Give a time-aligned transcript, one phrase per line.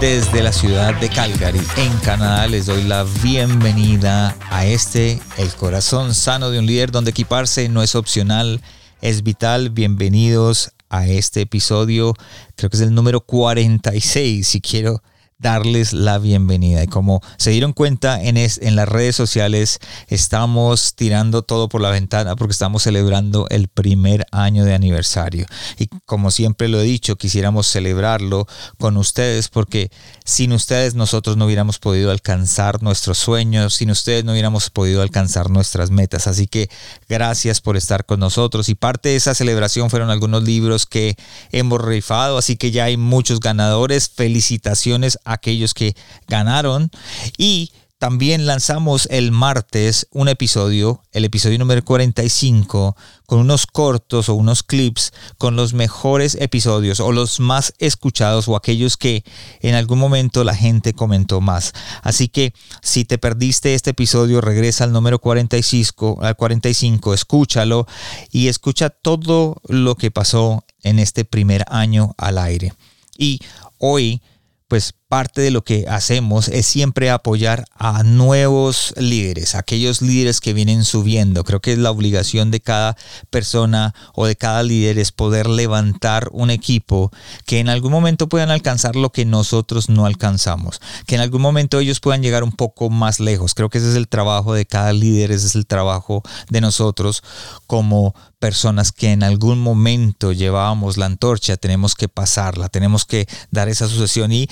[0.00, 6.14] Desde la ciudad de Calgary, en Canadá, les doy la bienvenida a este, el corazón
[6.14, 8.62] sano de un líder, donde equiparse no es opcional,
[9.02, 9.68] es vital.
[9.68, 12.14] Bienvenidos a este episodio,
[12.56, 15.02] creo que es el número 46, si quiero
[15.40, 16.84] darles la bienvenida.
[16.84, 21.90] Y como se dieron cuenta en, en las redes sociales, estamos tirando todo por la
[21.90, 25.46] ventana porque estamos celebrando el primer año de aniversario.
[25.78, 28.46] Y como siempre lo he dicho, quisiéramos celebrarlo
[28.78, 29.90] con ustedes porque
[30.24, 35.50] sin ustedes nosotros no hubiéramos podido alcanzar nuestros sueños, sin ustedes no hubiéramos podido alcanzar
[35.50, 36.26] nuestras metas.
[36.26, 36.68] Así que
[37.08, 38.68] gracias por estar con nosotros.
[38.68, 41.16] Y parte de esa celebración fueron algunos libros que
[41.50, 44.10] hemos rifado, así que ya hay muchos ganadores.
[44.10, 45.94] Felicitaciones aquellos que
[46.28, 46.90] ganaron.
[47.38, 54.34] Y también lanzamos el martes un episodio, el episodio número 45, con unos cortos o
[54.36, 59.22] unos clips con los mejores episodios o los más escuchados o aquellos que
[59.60, 61.74] en algún momento la gente comentó más.
[62.02, 67.86] Así que si te perdiste este episodio, regresa al número 45, al 45, escúchalo
[68.32, 72.72] y escucha todo lo que pasó en este primer año al aire.
[73.18, 73.40] Y
[73.76, 74.22] hoy
[74.68, 80.52] pues parte de lo que hacemos es siempre apoyar a nuevos líderes, aquellos líderes que
[80.52, 81.42] vienen subiendo.
[81.42, 82.96] Creo que es la obligación de cada
[83.28, 87.10] persona o de cada líder es poder levantar un equipo
[87.44, 91.80] que en algún momento puedan alcanzar lo que nosotros no alcanzamos, que en algún momento
[91.80, 93.54] ellos puedan llegar un poco más lejos.
[93.54, 97.24] Creo que ese es el trabajo de cada líder, ese es el trabajo de nosotros
[97.66, 103.68] como personas que en algún momento llevábamos la antorcha, tenemos que pasarla, tenemos que dar
[103.68, 104.32] esa sucesión.
[104.32, 104.48] Y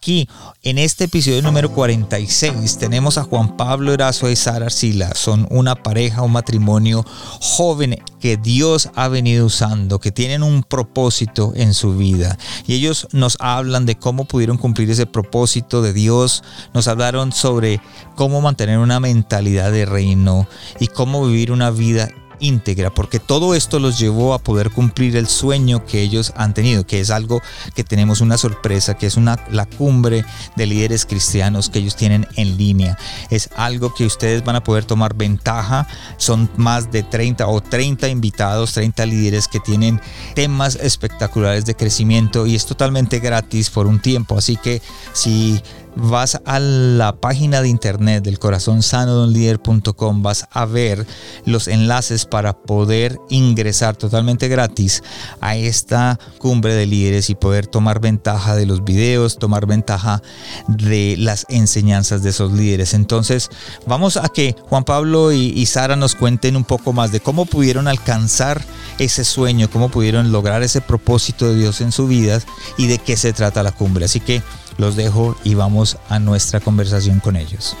[0.00, 0.30] aquí,
[0.62, 5.14] en este episodio número 46, tenemos a Juan Pablo Erazo y Sara Arcila.
[5.14, 7.04] Son una pareja, un matrimonio
[7.38, 12.38] joven que Dios ha venido usando, que tienen un propósito en su vida.
[12.66, 16.44] Y ellos nos hablan de cómo pudieron cumplir ese propósito de Dios.
[16.72, 17.82] Nos hablaron sobre
[18.16, 22.08] cómo mantener una mentalidad de reino y cómo vivir una vida
[22.40, 26.86] íntegra, porque todo esto los llevó a poder cumplir el sueño que ellos han tenido,
[26.86, 27.40] que es algo
[27.74, 30.24] que tenemos una sorpresa, que es una, la cumbre
[30.56, 32.98] de líderes cristianos que ellos tienen en línea.
[33.30, 35.86] Es algo que ustedes van a poder tomar ventaja.
[36.16, 40.00] Son más de 30 o 30 invitados, 30 líderes que tienen
[40.34, 44.38] temas espectaculares de crecimiento y es totalmente gratis por un tiempo.
[44.38, 45.62] Así que si
[45.96, 51.06] vas a la página de internet del corazón sano de un vas a ver
[51.44, 55.02] los enlaces para poder ingresar totalmente gratis
[55.40, 60.22] a esta cumbre de líderes y poder tomar ventaja de los videos, tomar ventaja
[60.68, 62.94] de las enseñanzas de esos líderes.
[62.94, 63.48] Entonces,
[63.86, 67.46] vamos a que Juan Pablo y, y Sara nos cuenten un poco más de cómo
[67.46, 68.62] pudieron alcanzar
[68.98, 72.40] ese sueño, cómo pudieron lograr ese propósito de Dios en su vida
[72.76, 74.04] y de qué se trata la cumbre.
[74.04, 74.42] Así que
[74.80, 77.76] los dejo y vamos a nuestra conversación con ellos.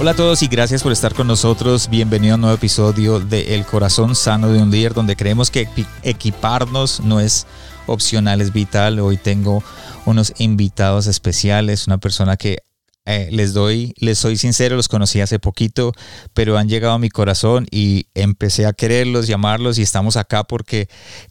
[0.00, 1.90] Hola a todos y gracias por estar con nosotros.
[1.90, 5.68] Bienvenido a un nuevo episodio de El corazón sano de un líder, donde creemos que
[6.02, 7.46] equiparnos no es
[7.86, 8.98] opcional, es vital.
[8.98, 9.62] Hoy tengo
[10.06, 12.62] unos invitados especiales, una persona que
[13.06, 15.92] eh, les doy, les soy sincero, los conocí hace poquito,
[16.34, 20.88] pero han llegado a mi corazón y empecé a quererlos, llamarlos y estamos acá porque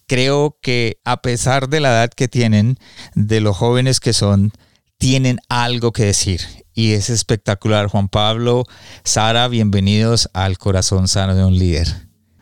[0.07, 2.78] creo que a pesar de la edad que tienen,
[3.13, 4.52] de los jóvenes que son,
[4.97, 6.41] tienen algo que decir
[6.74, 7.88] y es espectacular.
[7.88, 8.63] Juan Pablo,
[9.03, 11.88] Sara, bienvenidos al corazón sano de un líder.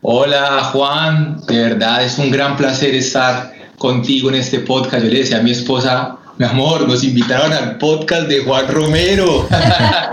[0.01, 5.03] Hola Juan, de verdad es un gran placer estar contigo en este podcast.
[5.03, 9.47] Yo le decía a mi esposa, mi amor, nos invitaron al podcast de Juan Romero,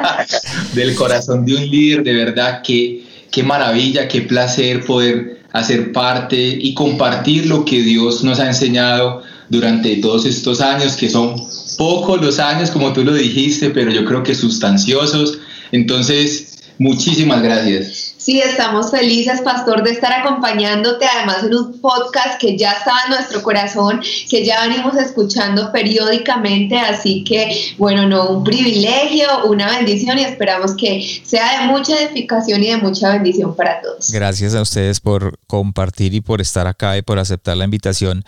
[0.73, 6.37] del corazón de un líder, de verdad, qué, qué maravilla, qué placer poder hacer parte
[6.39, 11.37] y compartir lo que Dios nos ha enseñado durante todos estos años, que son
[11.77, 15.39] pocos los años, como tú lo dijiste, pero yo creo que sustanciosos.
[15.73, 18.15] Entonces, muchísimas gracias.
[18.25, 23.11] Sí, estamos felices, Pastor, de estar acompañándote, además en un podcast que ya estaba en
[23.11, 24.01] nuestro corazón,
[24.31, 30.75] que ya venimos escuchando periódicamente, así que, bueno, no, un privilegio, una bendición y esperamos
[30.75, 34.11] que sea de mucha edificación y de mucha bendición para todos.
[34.11, 38.25] Gracias a ustedes por compartir y por estar acá y por aceptar la invitación.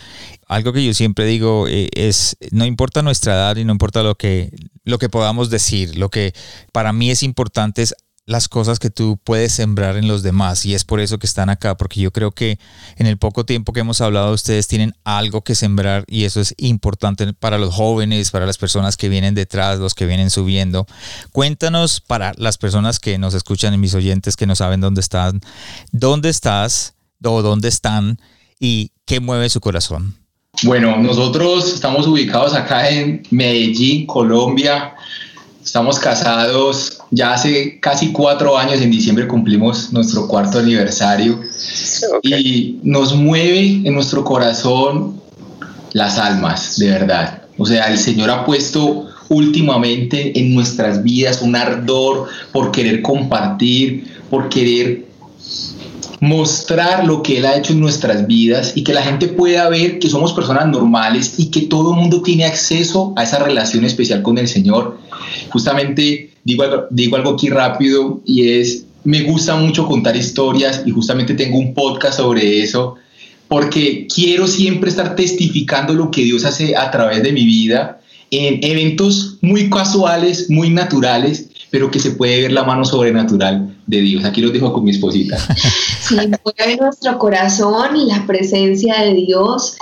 [0.46, 4.14] Algo que yo siempre digo eh, es, no importa nuestra edad y no importa lo
[4.14, 4.50] que
[4.86, 5.98] lo que podamos decir.
[5.98, 6.32] Lo que
[6.72, 7.94] para mí es importante es
[8.26, 11.48] las cosas que tú puedes sembrar en los demás y es por eso que están
[11.48, 12.58] acá, porque yo creo que
[12.96, 16.52] en el poco tiempo que hemos hablado ustedes tienen algo que sembrar y eso es
[16.58, 20.86] importante para los jóvenes, para las personas que vienen detrás, los que vienen subiendo.
[21.30, 25.40] Cuéntanos para las personas que nos escuchan y mis oyentes que no saben dónde están,
[25.92, 28.18] dónde estás o dónde están
[28.58, 30.16] y qué mueve su corazón.
[30.64, 34.94] Bueno, nosotros estamos ubicados acá en Medellín, Colombia.
[35.66, 41.40] Estamos casados ya hace casi cuatro años, en diciembre cumplimos nuestro cuarto aniversario
[42.22, 45.20] y nos mueve en nuestro corazón
[45.92, 47.42] las almas, de verdad.
[47.58, 54.06] O sea, el Señor ha puesto últimamente en nuestras vidas un ardor por querer compartir,
[54.30, 55.05] por querer
[56.20, 59.98] mostrar lo que Él ha hecho en nuestras vidas y que la gente pueda ver
[59.98, 64.22] que somos personas normales y que todo el mundo tiene acceso a esa relación especial
[64.22, 64.98] con el Señor.
[65.50, 71.34] Justamente digo, digo algo aquí rápido y es, me gusta mucho contar historias y justamente
[71.34, 72.96] tengo un podcast sobre eso
[73.48, 78.58] porque quiero siempre estar testificando lo que Dios hace a través de mi vida en
[78.62, 84.24] eventos muy casuales, muy naturales, pero que se puede ver la mano sobrenatural de Dios.
[84.24, 85.38] Aquí lo dejo con mi esposita.
[86.06, 89.76] Sí, mueve nuestro corazón la presencia de Dios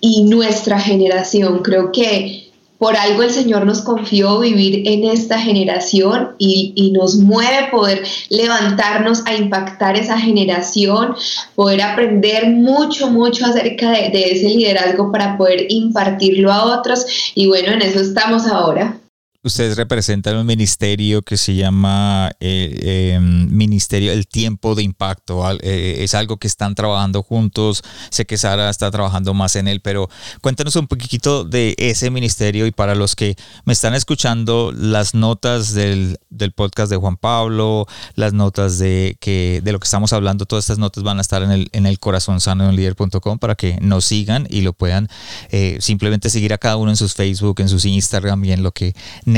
[0.00, 1.60] y nuestra generación.
[1.60, 7.68] Creo que por algo el Señor nos confió vivir en esta generación y, nos mueve
[7.70, 11.14] poder levantarnos a impactar esa generación,
[11.54, 17.06] poder aprender mucho, mucho acerca de ese liderazgo para poder impartirlo a otros.
[17.34, 18.98] Y bueno, en eso estamos ahora.
[19.48, 25.42] Ustedes representan un ministerio que se llama eh, em, Ministerio del Tiempo de Impacto.
[25.62, 27.82] Eh, es algo que están trabajando juntos.
[28.10, 30.10] Sé que Sara está trabajando más en él, pero
[30.42, 35.72] cuéntanos un poquito de ese ministerio y para los que me están escuchando, las notas
[35.72, 36.18] del,
[36.54, 37.86] podcast de Juan Pablo,
[38.16, 41.42] las notas de, que, de lo que estamos hablando, todas estas notas van a estar
[41.42, 44.74] en el, en el corazón sano de un líder.com para que nos sigan y lo
[44.74, 45.08] puedan
[45.50, 48.72] eh, simplemente seguir a cada uno en sus Facebook, en sus Instagram y en lo
[48.72, 49.37] que necesiten.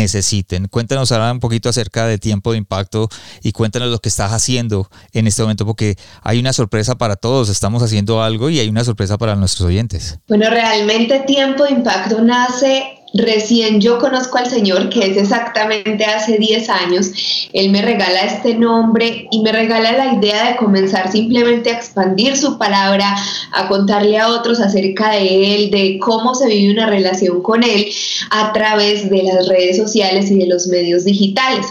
[0.70, 3.08] Cuéntanos ahora un poquito acerca de tiempo de impacto
[3.42, 7.48] y cuéntanos lo que estás haciendo en este momento porque hay una sorpresa para todos,
[7.48, 10.18] estamos haciendo algo y hay una sorpresa para nuestros oyentes.
[10.28, 16.38] Bueno, realmente tiempo de impacto nace Recién yo conozco al Señor, que es exactamente hace
[16.38, 17.10] 10 años.
[17.52, 22.36] Él me regala este nombre y me regala la idea de comenzar simplemente a expandir
[22.36, 23.16] su palabra,
[23.52, 27.86] a contarle a otros acerca de Él, de cómo se vive una relación con Él
[28.30, 31.66] a través de las redes sociales y de los medios digitales.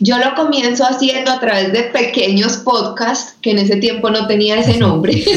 [0.00, 4.58] Yo lo comienzo haciendo a través de pequeños podcasts, que en ese tiempo no tenía
[4.58, 5.24] ese nombre.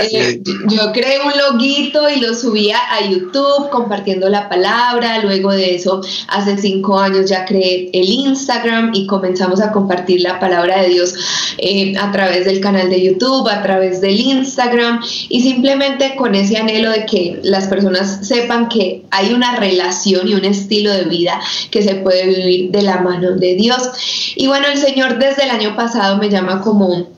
[0.12, 5.22] Eh, yo creé un loguito y lo subía a YouTube, compartiendo la palabra.
[5.22, 10.40] Luego de eso, hace cinco años ya creé el Instagram y comenzamos a compartir la
[10.40, 11.14] palabra de Dios
[11.58, 16.56] eh, a través del canal de YouTube, a través del Instagram y simplemente con ese
[16.56, 21.38] anhelo de que las personas sepan que hay una relación y un estilo de vida
[21.70, 23.82] que se puede vivir de la mano de Dios.
[24.36, 27.08] Y bueno, el Señor desde el año pasado me llama como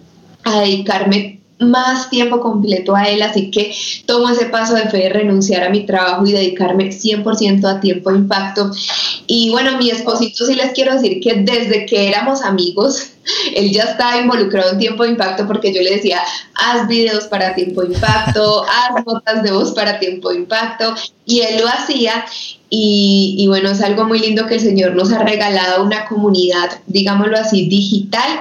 [0.44, 3.75] a dedicarme más tiempo completo a él, así que
[4.06, 8.10] tomo ese paso de fe de renunciar a mi trabajo y dedicarme 100% a tiempo
[8.10, 8.70] de impacto.
[9.26, 13.12] Y bueno, mi esposito sí les quiero decir que desde que éramos amigos,
[13.54, 16.21] él ya estaba involucrado en tiempo de impacto porque yo le decía,
[16.54, 20.94] haz videos para tiempo de impacto, haz notas de voz para tiempo de impacto,
[21.25, 22.25] y él lo hacía.
[22.75, 26.81] Y, y, bueno, es algo muy lindo que el Señor nos ha regalado una comunidad,
[26.87, 28.41] digámoslo así, digital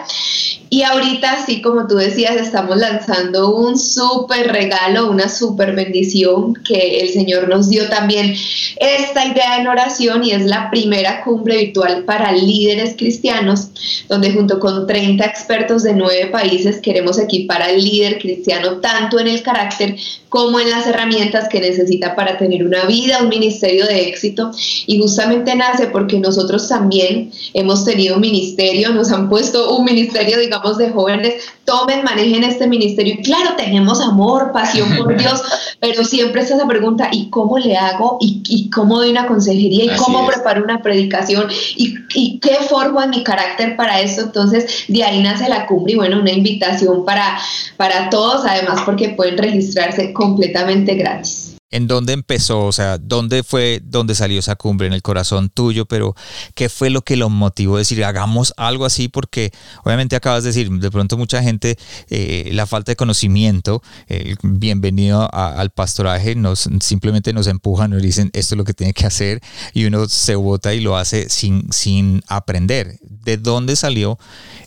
[0.73, 7.01] y ahorita, sí, como tú decías, estamos lanzando un súper regalo, una súper bendición que
[7.01, 8.33] el Señor nos dio también
[8.77, 13.67] esta idea en oración y es la primera cumbre virtual para líderes cristianos,
[14.07, 19.27] donde junto con 30 expertos de nueve países queremos equipar al líder cristiano tanto en
[19.27, 19.97] el carácter
[20.29, 24.51] como en las herramientas que necesita para tener una vida, un ministerio de éxito.
[24.87, 30.39] Y justamente nace porque nosotros también hemos tenido un ministerio, nos han puesto un ministerio,
[30.39, 33.15] digamos, de jóvenes, tomen, manejen este ministerio.
[33.15, 35.41] Y claro, tenemos amor, pasión por Dios,
[35.79, 38.17] pero siempre está esa pregunta, ¿y cómo le hago?
[38.21, 39.85] ¿Y, cómo doy una consejería?
[39.85, 41.47] ¿Y cómo preparo una predicación?
[41.75, 44.21] ¿Y, ¿Y qué formo en mi carácter para esto?
[44.21, 47.37] Entonces, de ahí nace la cumbre y bueno, una invitación para,
[47.77, 51.50] para todos, además porque pueden registrarse completamente gratis.
[51.71, 52.65] ¿En dónde empezó?
[52.65, 54.87] O sea, ¿dónde fue, dónde salió esa cumbre?
[54.87, 56.15] En el corazón tuyo, pero
[56.53, 59.07] ¿qué fue lo que lo motivó a decir, hagamos algo así?
[59.07, 59.51] Porque
[59.83, 61.77] obviamente acabas de decir, de pronto mucha gente,
[62.09, 68.29] eh, la falta de conocimiento, eh, bienvenido al pastoraje, nos, simplemente nos empujan, nos dicen,
[68.33, 69.41] esto es lo que tiene que hacer,
[69.73, 72.99] y uno se vota y lo hace sin, sin aprender.
[73.01, 74.17] ¿De dónde salió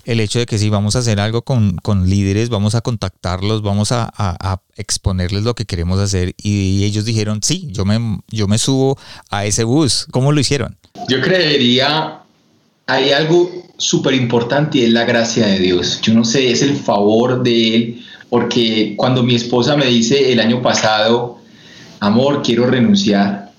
[0.05, 3.93] el hecho de que si vamos a hacer algo con, líderes, vamos a contactarlos, vamos
[3.93, 4.13] a,
[4.77, 8.99] exponerles lo que queremos hacer y, ellos dijeron, sí, yo me, yo me subo
[9.31, 10.07] a ese bus.
[10.11, 10.77] ¿Cómo lo hicieron?
[11.09, 12.21] Yo creería,
[12.87, 16.01] hay algo súper importante y es la gracia de Dios.
[16.03, 20.41] Yo no sé, es el favor de Él, porque cuando mi esposa me dice el
[20.41, 21.39] año pasado,
[22.01, 23.53] amor, quiero renunciar,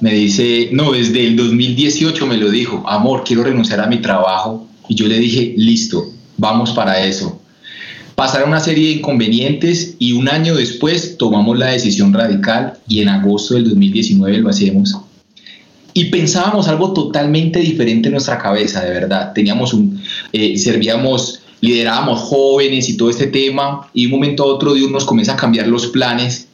[0.00, 4.68] me dice, no, desde el 2018 me lo dijo, amor, quiero renunciar a mi trabajo
[4.88, 7.40] y yo le dije, listo, vamos para eso.
[8.14, 13.08] Pasaron una serie de inconvenientes y un año después tomamos la decisión radical y en
[13.08, 14.96] agosto del 2019 lo hacemos.
[15.94, 19.32] Y pensábamos algo totalmente diferente en nuestra cabeza, de verdad.
[19.32, 20.00] Teníamos un,
[20.32, 25.04] eh, servíamos, liderábamos jóvenes y todo este tema y un momento a otro Dios nos
[25.04, 26.48] comienza a cambiar los planes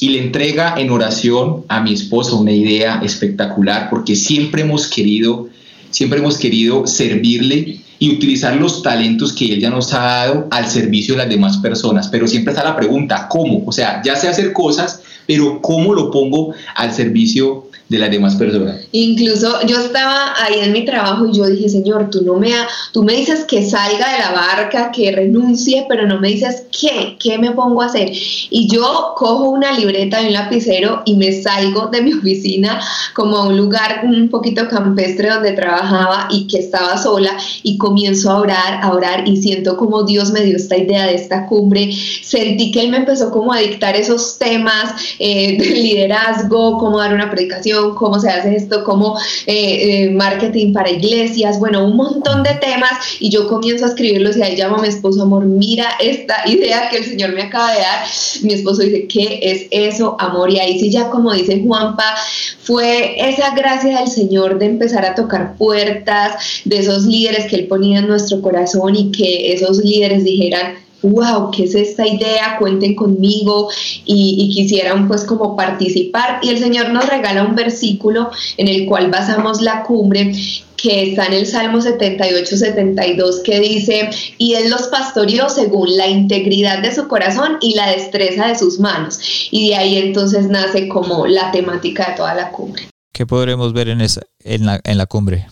[0.00, 5.48] y le entrega en oración a mi esposa una idea espectacular porque siempre hemos querido
[5.92, 10.68] siempre hemos querido servirle y utilizar los talentos que él ya nos ha dado al
[10.68, 12.08] servicio de las demás personas.
[12.08, 13.62] Pero siempre está la pregunta, ¿cómo?
[13.64, 18.36] O sea, ya sé hacer cosas, pero ¿cómo lo pongo al servicio de las demás
[18.36, 18.80] personas.
[18.92, 22.50] Incluso yo estaba ahí en mi trabajo y yo dije, Señor, tú no me,
[22.92, 27.16] tú me dices que salga de la barca, que renuncie, pero no me dices qué,
[27.18, 28.10] qué me pongo a hacer.
[28.12, 32.80] Y yo cojo una libreta y un lapicero y me salgo de mi oficina
[33.14, 38.30] como a un lugar un poquito campestre donde trabajaba y que estaba sola y comienzo
[38.30, 41.92] a orar, a orar y siento como Dios me dio esta idea de esta cumbre.
[42.22, 47.12] Sentí que Él me empezó como a dictar esos temas eh, de liderazgo, cómo dar
[47.12, 52.42] una predicación cómo se hace esto, cómo eh, eh, marketing para iglesias, bueno, un montón
[52.42, 55.86] de temas y yo comienzo a escribirlos y ahí llamo a mi esposo, amor, mira
[56.00, 58.06] esta idea que el Señor me acaba de dar.
[58.42, 60.50] Mi esposo dice, ¿qué es eso, amor?
[60.50, 62.14] Y ahí sí ya como dice Juanpa,
[62.62, 67.66] fue esa gracia del Señor de empezar a tocar puertas de esos líderes que Él
[67.66, 72.56] ponía en nuestro corazón y que esos líderes dijeran, wow, ¿qué es esta idea?
[72.58, 73.68] Cuenten conmigo
[74.04, 76.40] y, quisieran pues como participar.
[76.42, 80.32] Y el Señor nos regala un versículo en el cual basamos la cumbre
[80.76, 86.82] que está en el Salmo 78-72 que dice, y Él los pastoreó según la integridad
[86.82, 89.20] de su corazón y la destreza de sus manos.
[89.52, 92.88] Y de ahí entonces nace como la temática de toda la cumbre.
[93.12, 94.66] ¿Qué podremos ver en, esa, en
[94.98, 95.46] la cumbre?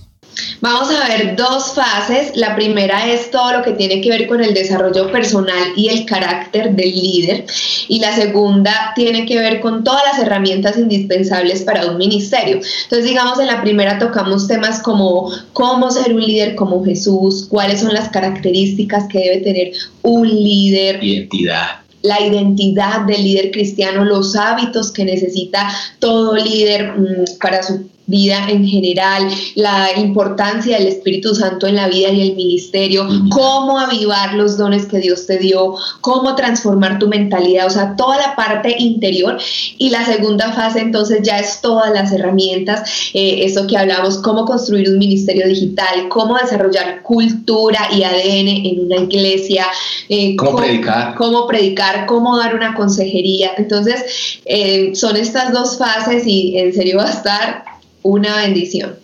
[0.60, 2.32] Vamos a ver dos fases.
[2.36, 6.04] La primera es todo lo que tiene que ver con el desarrollo personal y el
[6.04, 7.46] carácter del líder.
[7.88, 12.60] Y la segunda tiene que ver con todas las herramientas indispensables para un ministerio.
[12.82, 17.80] Entonces, digamos, en la primera tocamos temas como cómo ser un líder como Jesús, cuáles
[17.80, 21.02] son las características que debe tener un líder.
[21.02, 27.89] Identidad la identidad del líder cristiano, los hábitos que necesita todo líder mm, para su
[28.10, 33.78] vida en general, la importancia del Espíritu Santo en la vida y el ministerio, cómo
[33.78, 38.36] avivar los dones que Dios te dio, cómo transformar tu mentalidad, o sea, toda la
[38.36, 39.38] parte interior.
[39.78, 44.44] Y la segunda fase entonces ya es todas las herramientas, eh, eso que hablamos, cómo
[44.44, 49.66] construir un ministerio digital, cómo desarrollar cultura y ADN en una iglesia,
[50.08, 53.52] eh, cómo, predicar, cómo predicar, cómo dar una consejería.
[53.56, 57.69] Entonces, eh, son estas dos fases y en serio va a estar
[58.02, 58.96] una bendición.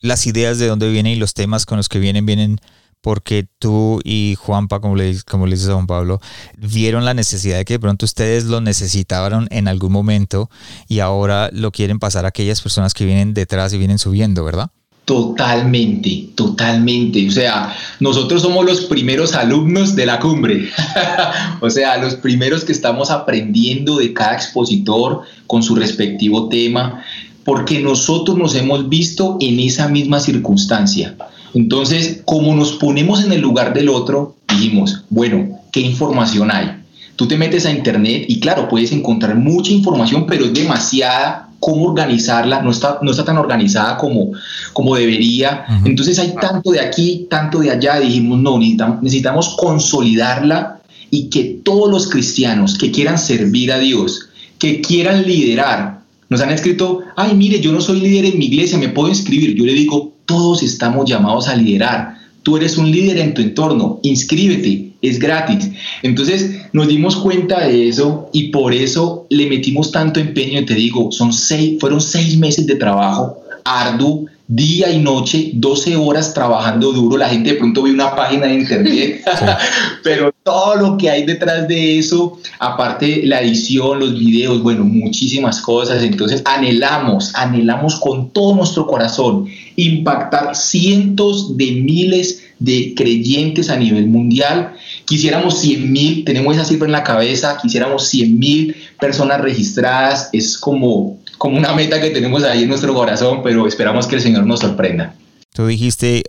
[0.00, 2.58] Las ideas de dónde vienen y los temas con los que vienen vienen
[3.04, 6.20] porque tú y Juanpa, como le, como le dices a Juan Pablo,
[6.56, 10.48] vieron la necesidad de que de pronto ustedes lo necesitaban en algún momento
[10.88, 14.70] y ahora lo quieren pasar a aquellas personas que vienen detrás y vienen subiendo, ¿verdad?
[15.04, 17.28] Totalmente, totalmente.
[17.28, 20.70] O sea, nosotros somos los primeros alumnos de la cumbre.
[21.60, 27.04] o sea, los primeros que estamos aprendiendo de cada expositor con su respectivo tema
[27.44, 31.16] porque nosotros nos hemos visto en esa misma circunstancia.
[31.54, 36.70] Entonces, como nos ponemos en el lugar del otro, dijimos, bueno, ¿qué información hay?
[37.16, 41.86] Tú te metes a internet y claro, puedes encontrar mucha información, pero es demasiada cómo
[41.86, 44.32] organizarla, no está, no está tan organizada como,
[44.72, 45.64] como debería.
[45.84, 51.60] Entonces hay tanto de aquí, tanto de allá, dijimos, no, necesitamos, necesitamos consolidarla y que
[51.62, 56.00] todos los cristianos que quieran servir a Dios, que quieran liderar,
[56.34, 59.54] nos han escrito, ay, mire, yo no soy líder en mi iglesia, me puedo inscribir.
[59.54, 62.14] Yo le digo, todos estamos llamados a liderar,
[62.44, 65.70] Tú eres un líder en tu entorno, inscríbete, es gratis.
[66.02, 70.62] Entonces nos dimos cuenta de eso y por eso le metimos tanto empeño.
[70.66, 76.34] Te digo, son seis, fueron seis meses de trabajo arduo, día y noche, 12 horas
[76.34, 77.16] trabajando duro.
[77.16, 79.24] La gente de pronto ve una página de internet,
[80.02, 85.60] pero todo lo que hay detrás de eso, aparte la edición, los videos, bueno, muchísimas
[85.62, 86.02] cosas.
[86.02, 89.46] Entonces anhelamos, anhelamos con todo nuestro corazón
[89.76, 94.74] impactar cientos de miles de creyentes a nivel mundial.
[95.06, 100.28] Quisiéramos 100 mil, tenemos esa cifra en la cabeza, quisiéramos 100 mil personas registradas.
[100.32, 104.22] Es como como una meta que tenemos ahí en nuestro corazón, pero esperamos que el
[104.22, 105.14] Señor nos sorprenda.
[105.52, 106.22] Tú dijiste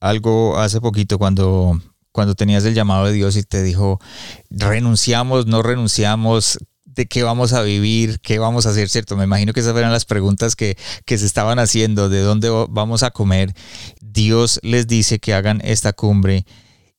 [0.00, 1.80] algo hace poquito cuando,
[2.12, 4.00] cuando tenías el llamado de Dios y te dijo,
[4.50, 9.16] renunciamos, no renunciamos, de qué vamos a vivir, qué vamos a hacer, ¿cierto?
[9.16, 10.76] Me imagino que esas eran las preguntas que,
[11.06, 13.54] que se estaban haciendo, de dónde vamos a comer.
[14.00, 16.44] Dios les dice que hagan esta cumbre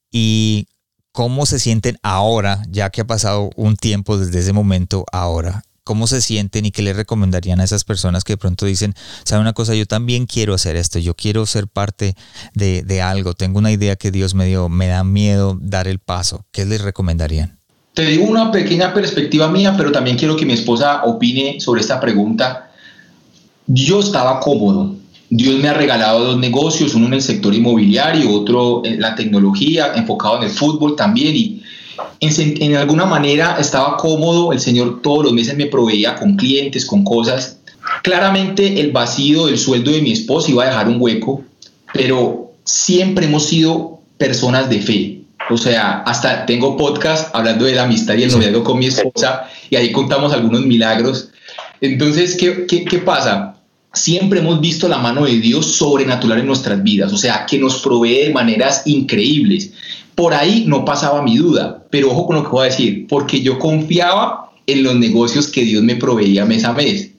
[0.10, 0.68] y
[1.12, 6.08] cómo se sienten ahora, ya que ha pasado un tiempo desde ese momento ahora cómo
[6.08, 9.54] se sienten y qué le recomendarían a esas personas que de pronto dicen, sabe una
[9.54, 12.16] cosa, yo también quiero hacer esto, yo quiero ser parte
[12.54, 16.46] de, algo, tengo una idea que Dios me dio, me da miedo dar el paso,
[16.52, 17.60] ¿qué les recomendarían?
[17.94, 22.00] Te digo una pequeña perspectiva mía, pero también quiero que mi esposa opine sobre esta
[22.00, 22.72] pregunta.
[23.68, 24.96] Yo estaba cómodo.
[25.30, 29.92] Dios me ha regalado dos negocios, uno en el sector inmobiliario, otro en la tecnología,
[29.96, 31.36] enfocado en el fútbol también.
[31.36, 31.64] Y
[32.20, 37.04] en, alguna manera estaba cómodo, el Señor todos los meses me proveía con clientes, con
[37.04, 37.58] cosas.
[38.04, 41.44] Claramente el vacío del sueldo de mi esposa iba a dejar un hueco,
[41.94, 45.22] pero siempre hemos sido personas de fe.
[45.50, 49.50] O sea, hasta tengo podcast hablando de la amistad y el noviazgo con mi esposa
[49.70, 51.30] y ahí contamos algunos milagros.
[51.82, 53.56] Entonces, ¿qué, qué, qué pasa?
[53.94, 57.82] Siempre hemos visto la mano de Dios sobrenatural en nuestras vidas, o sea, que nos
[57.82, 59.72] provee de maneras increíbles.
[60.16, 63.42] Por ahí no pasaba mi duda, pero ojo con lo que voy a decir, porque
[63.42, 67.12] yo confiaba en los negocios que Dios me proveía mes a mes.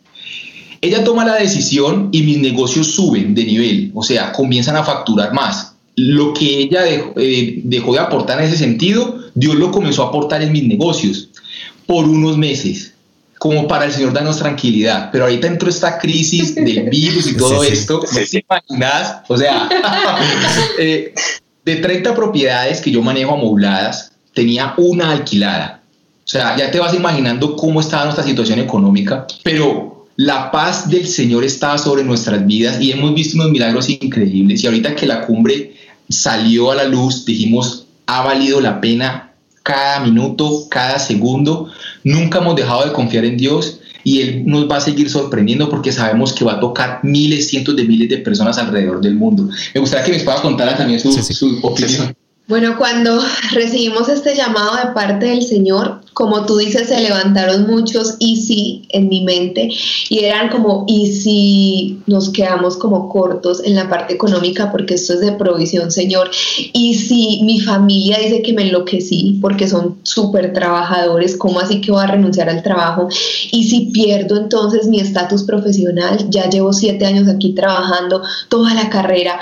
[0.81, 5.33] Ella toma la decisión y mis negocios suben de nivel, o sea, comienzan a facturar
[5.33, 5.75] más.
[5.95, 10.09] Lo que ella dejó, eh, dejó de aportar en ese sentido, Dios lo comenzó a
[10.09, 11.29] aportar en mis negocios
[11.87, 12.93] por unos meses
[13.43, 15.11] como para el Señor darnos tranquilidad.
[15.11, 19.17] Pero ahorita entró esta crisis del virus y todo esto, ¿no te imaginas?
[19.27, 19.69] O sea,
[20.79, 21.13] eh,
[21.65, 25.83] de 30 propiedades que yo manejo amobladas, tenía una alquilada.
[26.25, 31.07] O sea, ya te vas imaginando cómo estaba nuestra situación económica, pero la paz del
[31.07, 34.63] Señor estaba sobre nuestras vidas y hemos visto unos milagros increíbles.
[34.63, 35.75] Y ahorita que la cumbre
[36.09, 41.71] salió a la luz, dijimos, ha valido la pena cada minuto, cada segundo.
[42.05, 45.93] Nunca hemos dejado de confiar en Dios y Él nos va a seguir sorprendiendo porque
[45.93, 49.49] sabemos que va a tocar miles, cientos de miles de personas alrededor del mundo.
[49.75, 52.15] Me gustaría que me pueda contar también su, su opinión.
[52.49, 58.17] Bueno, cuando recibimos este llamado de parte del Señor, como tú dices, se levantaron muchos
[58.19, 59.71] y sí en mi mente
[60.09, 65.15] y eran como, y si nos quedamos como cortos en la parte económica porque esto
[65.15, 66.31] es de provisión, Señor,
[66.73, 71.93] y si mi familia dice que me enloquecí porque son súper trabajadores, ¿cómo así que
[71.93, 73.09] voy a renunciar al trabajo?
[73.51, 78.91] Y si pierdo entonces mi estatus profesional, ya llevo siete años aquí trabajando toda la
[78.91, 79.41] carrera,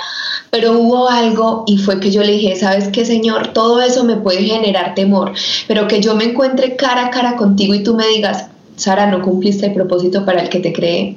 [0.49, 3.53] pero hubo algo y fue que yo le dije, ¿sabes qué, Señor?
[3.53, 5.33] Todo eso me puede generar temor,
[5.67, 8.50] pero que yo me encuentre cara a cara contigo y tú me digas,
[8.81, 11.15] Sara, no cumpliste el propósito para el que te cree.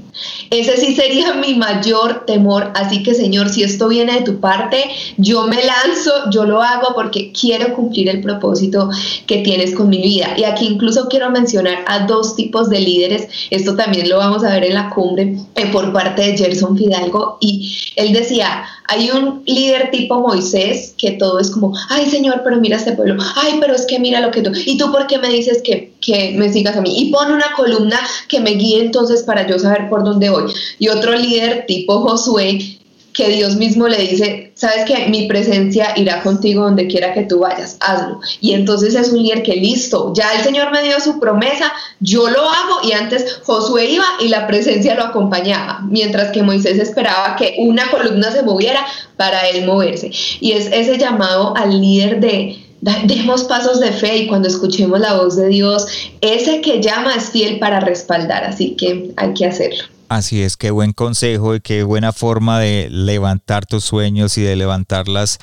[0.51, 2.71] Ese sí sería mi mayor temor.
[2.75, 4.85] Así que Señor, si esto viene de tu parte,
[5.17, 8.91] yo me lanzo, yo lo hago porque quiero cumplir el propósito
[9.27, 10.35] que tienes con mi vida.
[10.37, 13.29] Y aquí incluso quiero mencionar a dos tipos de líderes.
[13.51, 17.39] Esto también lo vamos a ver en la cumbre eh, por parte de Gerson Fidalgo.
[17.41, 22.61] Y él decía, hay un líder tipo Moisés que todo es como, ay Señor, pero
[22.61, 25.19] mira este pueblo, ay, pero es que mira lo que tú, y tú por qué
[25.19, 28.81] me dices que, que me sigas a mí, y pon una columna que me guíe
[28.81, 30.53] entonces para yo saber por dónde voy.
[30.79, 32.79] Y otro líder tipo Josué
[33.15, 37.39] que Dios mismo le dice, sabes que mi presencia irá contigo donde quiera que tú
[37.39, 38.21] vayas, hazlo.
[38.41, 42.29] Y entonces es un líder que listo, ya el Señor me dio su promesa, yo
[42.29, 47.37] lo hago y antes Josué iba y la presencia lo acompañaba, mientras que Moisés esperaba
[47.37, 48.85] que una columna se moviera
[49.17, 50.11] para él moverse.
[50.41, 52.64] Y es ese llamado al líder de
[53.05, 55.87] demos pasos de fe y cuando escuchemos la voz de Dios,
[56.21, 59.85] ese que llama es fiel para respaldar, así que hay que hacerlo.
[60.09, 64.55] Así es, qué buen consejo y qué buena forma de levantar tus sueños y de
[64.55, 65.39] levantar las,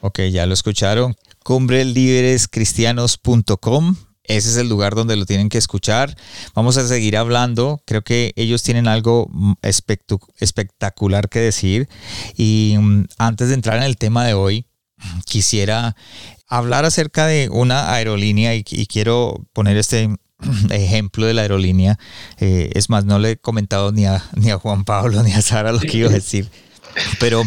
[0.00, 1.14] Ok, ya lo escucharon.
[1.42, 3.96] cumbreliderescristianos.com
[4.36, 6.16] ese es el lugar donde lo tienen que escuchar.
[6.54, 7.82] Vamos a seguir hablando.
[7.84, 9.54] Creo que ellos tienen algo mm,
[10.38, 11.88] espectacular que decir.
[12.36, 14.66] Y mm, antes de entrar en el tema de hoy,
[15.26, 15.96] quisiera
[16.46, 20.08] hablar acerca de una aerolínea y, quiero poner este
[20.70, 21.98] ejemplo de la aerolínea.
[22.38, 25.42] Eh, es más, no le he comentado ni a, ni a Juan Pablo ni a
[25.42, 26.48] Sara lo que iba a decir.
[27.18, 27.42] Pero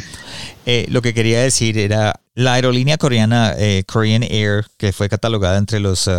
[0.65, 5.57] eh, lo que quería decir era la aerolínea coreana eh, Korean Air, que fue catalogada
[5.57, 6.09] entre los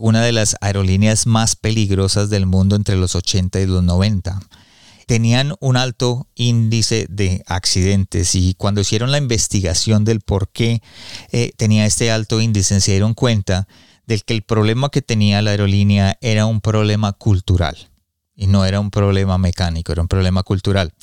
[0.00, 4.40] una de las aerolíneas más peligrosas del mundo entre los 80 y los 90.
[5.06, 10.82] Tenían un alto índice de accidentes y cuando hicieron la investigación del por qué
[11.32, 13.68] eh, tenía este alto índice se dieron cuenta
[14.06, 17.76] de que el problema que tenía la aerolínea era un problema cultural
[18.34, 20.94] y no era un problema mecánico, era un problema cultural.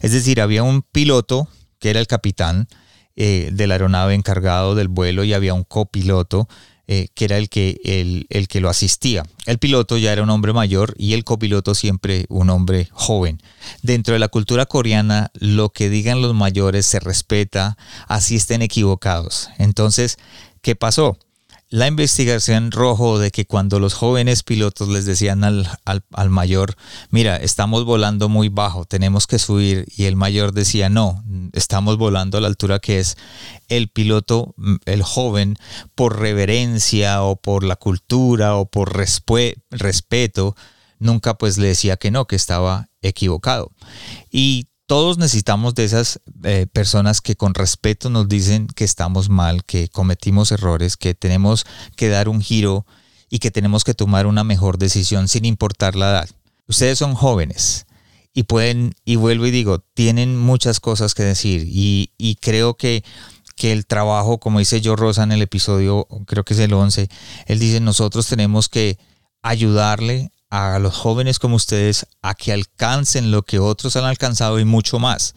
[0.00, 2.68] Es decir, había un piloto que era el capitán
[3.16, 6.48] eh, de la aeronave encargado del vuelo y había un copiloto
[6.88, 9.24] eh, que era el que, el, el que lo asistía.
[9.44, 13.42] El piloto ya era un hombre mayor y el copiloto siempre un hombre joven.
[13.82, 19.50] Dentro de la cultura coreana, lo que digan los mayores se respeta, así estén equivocados.
[19.58, 20.18] Entonces,
[20.62, 21.18] ¿qué pasó?
[21.76, 26.74] La investigación rojo de que cuando los jóvenes pilotos les decían al, al, mayor,
[27.10, 32.38] mira, estamos volando muy bajo, tenemos que subir, y el mayor decía, no, estamos volando
[32.38, 33.18] a la altura que es
[33.68, 35.58] el piloto, mm, el joven,
[35.94, 40.56] por reverencia o por la cultura o por respeto,
[40.98, 43.70] nunca pues le decía que no, que estaba equivocado.
[44.30, 49.64] Y todos necesitamos de esas eh, personas que con respeto nos dicen que estamos mal,
[49.64, 52.86] que cometimos errores, que tenemos que dar un giro
[53.28, 56.30] y que tenemos que tomar una mejor decisión sin importar la edad.
[56.68, 57.86] Ustedes son jóvenes
[58.32, 63.02] y pueden, y vuelvo y digo, tienen muchas cosas que decir y, y creo que,
[63.56, 67.08] que el trabajo, como dice yo Rosa en el episodio, creo que es el 11,
[67.46, 68.98] él dice, nosotros tenemos que
[69.42, 74.64] ayudarle a los jóvenes como ustedes a que alcancen lo que otros han alcanzado y
[74.64, 75.34] mucho más,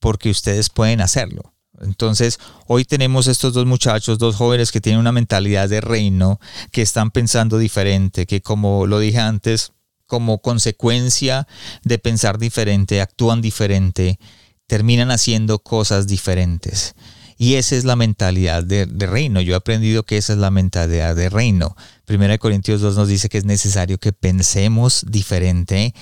[0.00, 1.52] porque ustedes pueden hacerlo.
[1.80, 6.40] Entonces, hoy tenemos estos dos muchachos, dos jóvenes que tienen una mentalidad de reino,
[6.72, 9.72] que están pensando diferente, que como lo dije antes,
[10.06, 11.46] como consecuencia
[11.82, 14.18] de pensar diferente, actúan diferente,
[14.66, 16.94] terminan haciendo cosas diferentes.
[17.38, 19.40] Y esa es la mentalidad de, reino.
[19.40, 21.76] Yo he aprendido que esa es la mentalidad de reino.
[22.06, 25.94] Primera de Corintios 2 nos dice que es necesario que pensemos diferente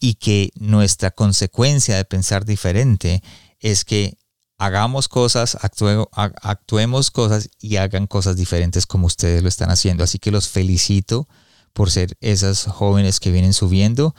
[0.00, 3.22] y que nuestra consecuencia de pensar diferente
[3.60, 4.18] es que
[4.58, 10.02] hagamos cosas, actuemos cosas y hagan cosas diferentes como ustedes lo están haciendo.
[10.02, 11.28] Así que los felicito
[11.72, 14.14] por ser esas jóvenes que vienen subiendo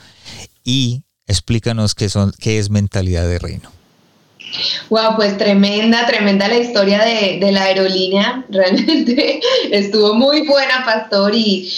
[0.64, 3.70] y explícanos qué, son, qué es mentalidad de reino.
[4.90, 8.44] Wow, pues tremenda, tremenda la historia de, la aerolínea.
[8.50, 9.40] Realmente
[9.70, 11.70] estuvo muy buena, Pastor, y,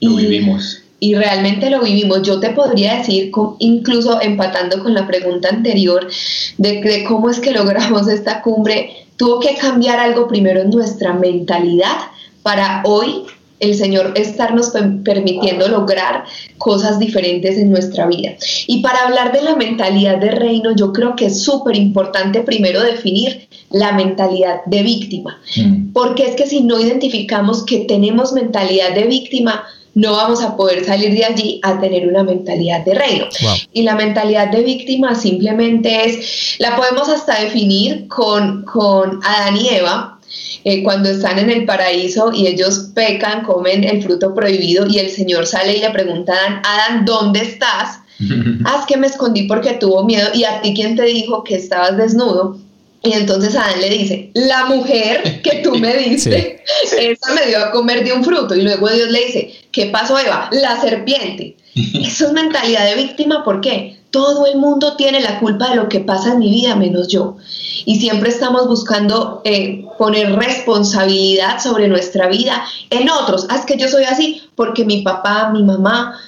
[0.00, 0.78] lo vivimos.
[1.00, 2.22] Y realmente lo vivimos.
[2.22, 6.08] Yo te podría decir, incluso empatando con la pregunta anterior,
[6.58, 11.12] de, de cómo es que logramos esta cumbre, tuvo que cambiar algo primero en nuestra
[11.12, 11.96] mentalidad
[12.42, 13.24] para hoy
[13.62, 14.72] el Señor estarnos
[15.04, 16.24] permitiendo lograr
[16.58, 18.32] cosas diferentes en nuestra vida.
[18.66, 22.82] Y para hablar de la mentalidad de reino, yo creo que es súper importante primero
[22.82, 25.92] definir la mentalidad de víctima, mm.
[25.92, 30.84] porque es que si no identificamos que tenemos mentalidad de víctima, no vamos a poder
[30.84, 33.26] salir de allí a tener una mentalidad de reino.
[33.72, 39.68] Y la mentalidad de víctima simplemente es, la podemos hasta definir con, con Adán y
[39.68, 40.18] Eva,
[40.64, 45.10] eh, cuando están en el paraíso y ellos pecan, comen el fruto prohibido y el
[45.10, 48.00] Señor sale y le pregunta a Adán, Adán, ¿dónde estás?
[48.64, 51.96] Haz que me escondí porque tuvo miedo y a ti quién te dijo que estabas
[51.96, 52.58] desnudo.
[53.04, 56.62] Y entonces Adán le dice, la mujer que tú me diste,
[56.96, 58.54] esa me dio a comer de un fruto.
[58.54, 60.48] Y luego Dios le dice, ¿qué pasó Eva?
[60.52, 61.56] La serpiente.
[61.74, 63.98] Eso es mentalidad de víctima, ¿por qué?
[64.10, 67.38] Todo el mundo tiene la culpa de lo que pasa en mi vida, menos yo.
[67.84, 73.46] Y siempre estamos buscando eh, poner responsabilidad sobre nuestra vida en otros.
[73.48, 76.18] Ah, es que yo soy así porque mi papá, mi mamá,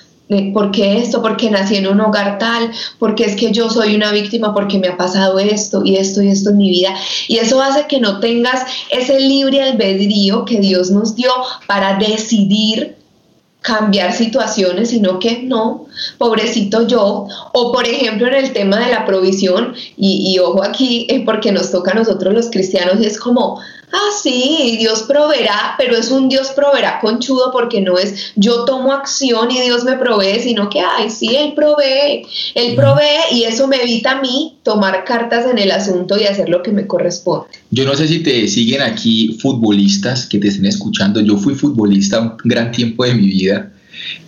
[0.53, 4.55] porque esto, porque nací en un hogar tal, porque es que yo soy una víctima,
[4.55, 6.95] porque me ha pasado esto y esto y esto en mi vida.
[7.29, 11.31] Y eso hace que no tengas ese libre albedrío que Dios nos dio
[11.67, 12.97] para decidir
[13.64, 15.87] cambiar situaciones, sino que no,
[16.18, 17.27] pobrecito yo.
[17.55, 21.70] O por ejemplo en el tema de la provisión, y, ojo aquí, eh, porque nos
[21.70, 23.59] toca a nosotros los cristianos, y es como,
[23.92, 28.92] ah, sí, Dios proveerá, pero es un Dios proveerá conchudo porque no es yo tomo
[28.92, 33.66] acción y Dios me provee, sino que, ay, sí, Él provee, Él provee y eso
[33.66, 37.49] me evita a mí tomar cartas en el asunto y hacer lo que me corresponde.
[37.70, 42.20] Yo no sé si te siguen aquí futbolistas que te estén escuchando, yo fui futbolista
[42.20, 43.73] un gran tiempo de mi vida.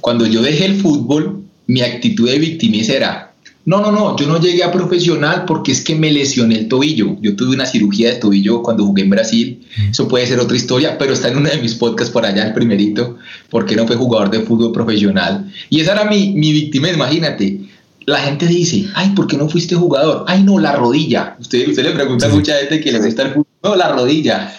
[0.01, 3.26] Cuando yo dejé el fútbol, mi actitud de victimiza era,
[3.67, 7.17] no, no, no, yo no llegué a profesional porque es que me lesioné el tobillo.
[7.21, 9.67] Yo tuve una cirugía de tobillo cuando jugué en Brasil.
[9.91, 12.55] Eso puede ser otra historia, pero está en uno de mis podcasts por allá, el
[12.55, 13.19] primerito,
[13.51, 15.53] porque no fue jugador de fútbol profesional.
[15.69, 17.59] Y esa era mi, mi víctima, imagínate.
[18.05, 20.25] La gente dice, ay, ¿por qué no fuiste jugador?
[20.29, 21.37] Ay, no, la rodilla.
[21.41, 23.47] Usted, usted le pregunta a mucha gente que le gusta el fútbol.
[23.65, 24.55] No, la rodilla.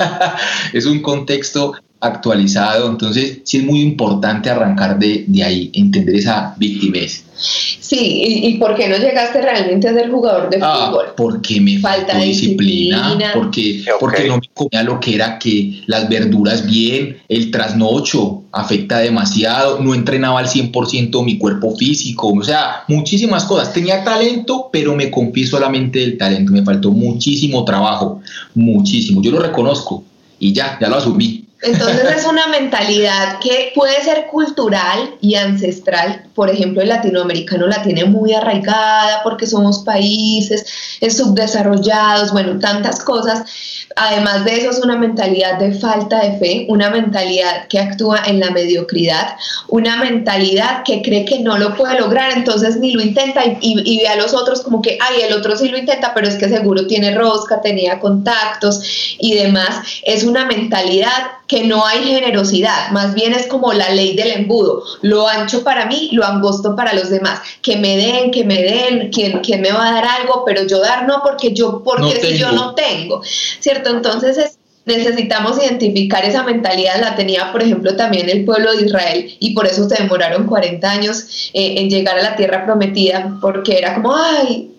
[0.73, 2.89] es un contexto actualizado.
[2.89, 7.23] Entonces, sí es muy importante arrancar de, de ahí, entender esa victimez.
[7.39, 11.05] Sí, ¿Y, por qué no llegaste realmente a ser jugador de ah, fútbol?
[11.15, 16.65] Porque me falta disciplina, porque, porque no me comía lo que era que las verduras
[16.65, 23.45] bien, el trasnocho afecta demasiado, no entrenaba al 100% mi cuerpo físico, o sea, muchísimas
[23.45, 23.71] cosas.
[23.71, 28.19] Tenía talento, pero me confié solamente del talento, me faltó muchísimo trabajo,
[28.55, 29.21] muchísimo.
[29.21, 30.03] Yo lo reconozco
[30.39, 31.46] y ya, ya lo asumí.
[31.61, 36.25] Entonces es una mentalidad que puede ser cultural y ancestral.
[36.35, 40.65] Por ejemplo, el latinoamericano la tiene muy arraigada porque somos países
[41.09, 43.76] subdesarrollados, bueno, tantas cosas.
[43.97, 48.39] Además de eso es una mentalidad de falta de fe, una mentalidad que actúa en
[48.39, 49.35] la mediocridad,
[49.69, 54.07] una mentalidad que cree que no lo puede lograr, entonces ni lo intenta y, ve
[54.07, 56.85] a los otros como que, ay, el otro sí lo intenta, pero es que seguro
[56.85, 58.81] tiene rosca, tenía contactos
[59.19, 59.81] y demás.
[60.03, 64.83] Es una mentalidad que no hay generosidad, más bien es como la ley del embudo,
[65.01, 69.09] lo ancho para mí, lo angosto para los demás, que me den, que me den,
[69.09, 72.51] quien, me va a dar algo, pero yo dar no porque yo, porque si yo
[72.51, 73.21] no tengo,
[73.59, 73.86] ¿cierto?
[73.89, 74.56] Entonces
[74.87, 79.67] necesitamos identificar esa mentalidad, la tenía por ejemplo también el pueblo de Israel y por
[79.67, 84.15] eso se demoraron 40 años eh, en llegar a la tierra prometida, porque era como,
[84.15, 84.71] ay,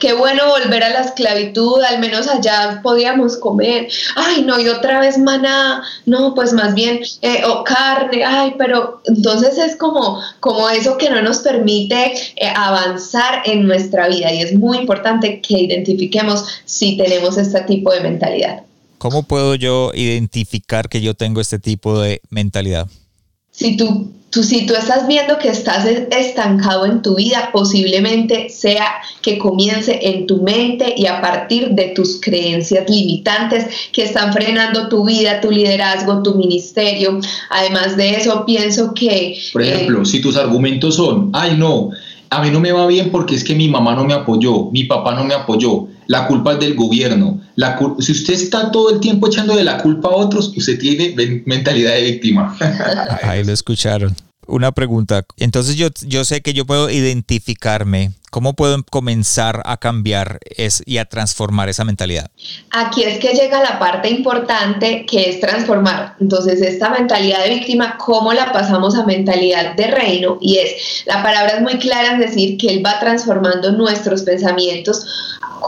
[0.00, 5.00] qué bueno volver a la esclavitud, al menos allá podíamos comer, ay, no, y otra
[5.00, 10.68] vez maná, no, pues más bien, eh, o carne, ay, pero entonces es como, como
[10.70, 15.60] eso que no nos permite eh, avanzar en nuestra vida y es muy importante que
[15.60, 18.62] identifiquemos si tenemos este tipo de mentalidad.
[19.00, 22.86] ¿Cómo puedo yo identificar que yo tengo este tipo de mentalidad?
[23.50, 28.96] Si tú, tú, si tú estás viendo que estás estancado en tu vida, posiblemente sea
[29.22, 34.90] que comience en tu mente y a partir de tus creencias limitantes que están frenando
[34.90, 37.20] tu vida, tu liderazgo, tu ministerio.
[37.48, 39.38] Además de eso, pienso que...
[39.54, 41.88] Por ejemplo, eh, si tus argumentos son, ay no,
[42.28, 44.84] a mí no me va bien porque es que mi mamá no me apoyó, mi
[44.84, 47.40] papá no me apoyó, la culpa es del gobierno.
[47.54, 51.14] La si usted está todo el tiempo echando de la culpa a otros, usted tiene
[51.46, 52.56] mentalidad de víctima.
[53.22, 54.16] Ahí lo escucharon.
[54.48, 55.24] Una pregunta.
[55.36, 60.38] Entonces yo, yo sé que yo puedo identificarme ¿Cómo puedo comenzar a cambiar
[60.86, 62.30] y a transformar esa mentalidad?
[62.70, 66.14] Aquí es que llega la parte importante que es transformar.
[66.20, 70.38] Entonces, esta mentalidad de víctima, ¿cómo la pasamos a mentalidad de reino?
[70.40, 75.04] Y es, la palabra es muy clara en decir que Él va transformando nuestros pensamientos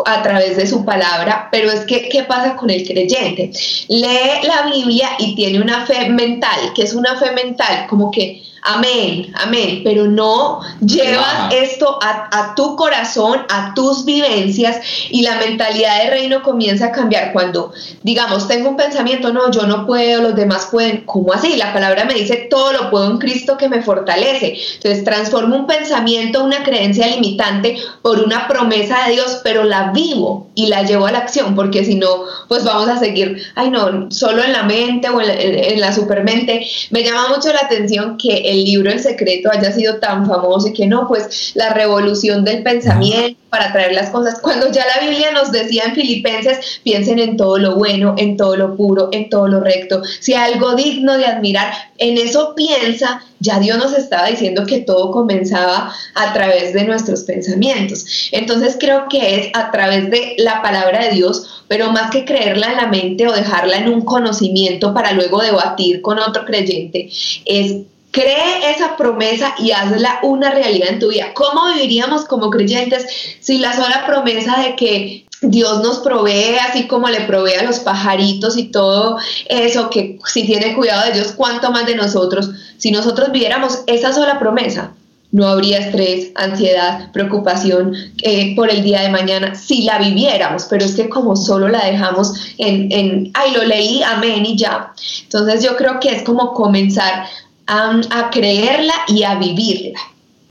[0.07, 3.51] a través de su palabra, pero es que, ¿qué pasa con el creyente?
[3.89, 8.43] Lee la Biblia y tiene una fe mental, que es una fe mental, como que
[8.65, 14.79] Amén, amén, pero no llevas esto a, a tu corazón, a tus vivencias
[15.11, 17.73] y la mentalidad de reino comienza a cambiar cuando,
[18.05, 21.57] digamos, tengo un pensamiento, no, yo no puedo, los demás pueden, ¿cómo así?
[21.57, 24.57] La palabra me dice, todo lo puedo en Cristo que me fortalece.
[24.77, 30.47] Entonces transformo un pensamiento, una creencia limitante por una promesa de Dios, pero la vivo
[30.55, 34.09] y la llevo a la acción, porque si no, pues vamos a seguir, ay no,
[34.13, 36.65] solo en la mente o en la, en la supermente.
[36.91, 40.73] Me llama mucho la atención que el libro El Secreto haya sido tan famoso y
[40.73, 44.41] que no, pues la revolución del pensamiento para traer las cosas.
[44.41, 48.57] Cuando ya la Biblia nos decía en Filipenses, piensen en todo lo bueno, en todo
[48.57, 50.03] lo puro, en todo lo recto.
[50.21, 55.11] Si algo digno de admirar, en eso piensa, ya Dios nos estaba diciendo que todo
[55.11, 58.31] comenzaba a través de nuestros pensamientos.
[58.33, 62.71] Entonces creo que es a través de la palabra de Dios, pero más que creerla
[62.71, 67.11] en la mente o dejarla en un conocimiento para luego debatir con otro creyente,
[67.45, 67.83] es
[68.13, 71.35] Cree esa promesa y hazla una realidad en tu vida.
[71.35, 73.07] ¿Cómo viviríamos como creyentes
[73.41, 77.81] si la sola promesa de que Dios nos provee así como le provee a los
[77.81, 82.51] pajaritos y todo eso, que si tiene cuidado de Dios, cuánto más de nosotros?
[82.79, 84.93] Si nosotros viviéramos esa sola promesa,
[85.33, 90.85] no habría estrés, ansiedad, preocupación eh, por el día de mañana si la viviéramos, pero
[90.85, 94.93] es que como solo la dejamos en, en, ay, lo leí, amén y ya.
[95.23, 97.25] Entonces yo creo que es como comenzar
[97.73, 100.01] a, creerla y a vivirla.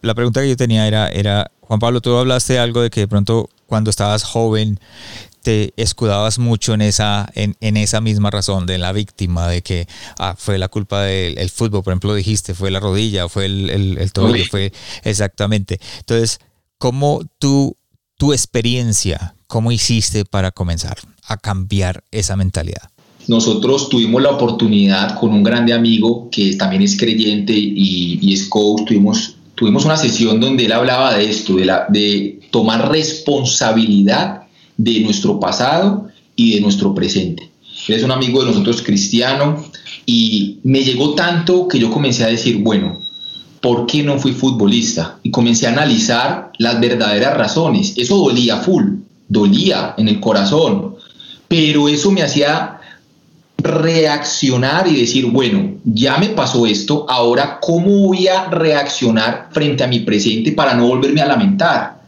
[0.01, 3.07] La pregunta que yo tenía era, era, Juan Pablo, tú hablaste algo de que de
[3.07, 4.79] pronto cuando estabas joven
[5.43, 9.88] te escudabas mucho en esa, en, en, esa misma razón de la víctima, de que
[10.19, 13.97] ah, fue la culpa del fútbol, por ejemplo, dijiste, fue la rodilla, fue el, el,
[13.97, 14.71] el tobillo, fue
[15.03, 15.79] exactamente.
[15.99, 16.39] Entonces,
[16.77, 17.75] ¿cómo tú,
[18.17, 22.90] tu experiencia, cómo hiciste para comenzar a cambiar esa mentalidad?
[23.27, 28.86] Nosotros tuvimos la oportunidad con un grande amigo que también es creyente y, es coach,
[28.86, 34.43] tuvimos, tuvimos una sesión donde él hablaba de esto, de, la, de tomar responsabilidad
[34.77, 37.49] de nuestro pasado y de nuestro presente.
[37.88, 39.63] Él es un amigo de nosotros cristiano
[40.05, 42.99] y me llegó tanto que yo comencé a decir, bueno,
[43.62, 45.19] ¿por qué no fui futbolista?
[45.23, 47.93] Y comencé a analizar las verdaderas razones.
[47.97, 48.95] Eso dolía full,
[49.27, 50.95] dolía en el corazón,
[51.47, 52.80] pero eso me hacía
[53.63, 59.88] reaccionar y decir, bueno, ya me pasó esto, ahora cómo voy a reaccionar frente a
[59.88, 62.02] mi presente para no volverme a lamentar.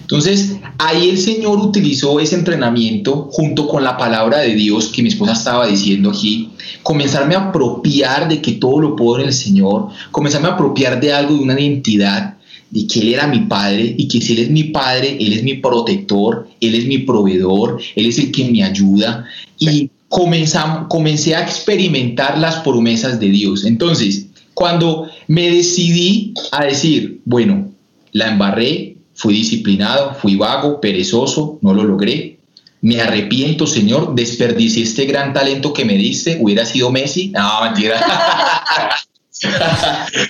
[0.00, 5.08] Entonces, ahí el Señor utilizó ese entrenamiento junto con la palabra de Dios que mi
[5.08, 6.50] esposa estaba diciendo aquí,
[6.82, 11.12] comenzarme a apropiar de que todo lo puedo en el Señor, comenzarme a apropiar de
[11.12, 12.36] algo, de una identidad,
[12.70, 15.42] de que Él era mi padre y que si Él es mi padre, Él es
[15.42, 19.26] mi protector, Él es mi proveedor, Él es el que me ayuda.
[19.58, 23.64] Y comencé a experimentar las promesas de Dios.
[23.64, 27.70] Entonces, cuando me decidí a decir, bueno,
[28.12, 32.38] la embarré, fui disciplinado, fui vago, perezoso, no lo logré,
[32.80, 37.30] me arrepiento, Señor, desperdicié este gran talento que me diste, hubiera sido Messi.
[37.30, 38.00] No, mentira.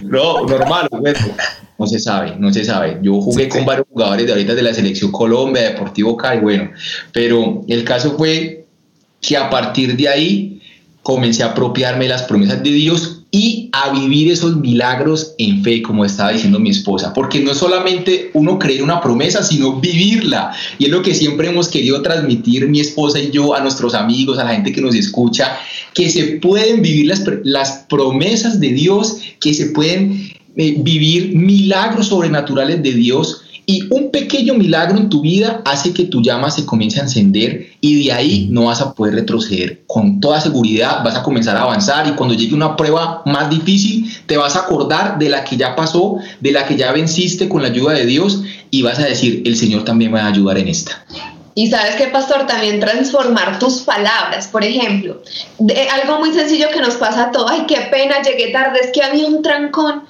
[0.02, 0.88] no, normal,
[1.78, 2.98] no se sabe, no se sabe.
[3.02, 6.70] Yo jugué con varios jugadores de ahorita de la selección Colombia, Deportivo Cali, bueno,
[7.12, 8.57] pero el caso fue
[9.20, 10.60] que a partir de ahí
[11.02, 16.04] comencé a apropiarme las promesas de Dios y a vivir esos milagros en fe, como
[16.04, 20.52] estaba diciendo mi esposa, porque no es solamente uno creer una promesa, sino vivirla.
[20.78, 24.38] Y es lo que siempre hemos querido transmitir mi esposa y yo a nuestros amigos,
[24.38, 25.58] a la gente que nos escucha,
[25.94, 32.08] que se pueden vivir las, las promesas de Dios, que se pueden eh, vivir milagros
[32.08, 36.64] sobrenaturales de Dios y un pequeño milagro en tu vida hace que tu llama se
[36.64, 39.82] comience a encender y de ahí no vas a poder retroceder.
[39.86, 44.10] Con toda seguridad vas a comenzar a avanzar y cuando llegue una prueba más difícil
[44.24, 47.60] te vas a acordar de la que ya pasó, de la que ya venciste con
[47.60, 50.56] la ayuda de Dios y vas a decir, el Señor también me va a ayudar
[50.56, 51.04] en esta.
[51.54, 54.48] Y sabes qué, pastor, también transformar tus palabras.
[54.48, 55.20] Por ejemplo,
[55.92, 59.02] algo muy sencillo que nos pasa a todos, ay, qué pena, llegué tarde, es que
[59.02, 60.04] había un trancón.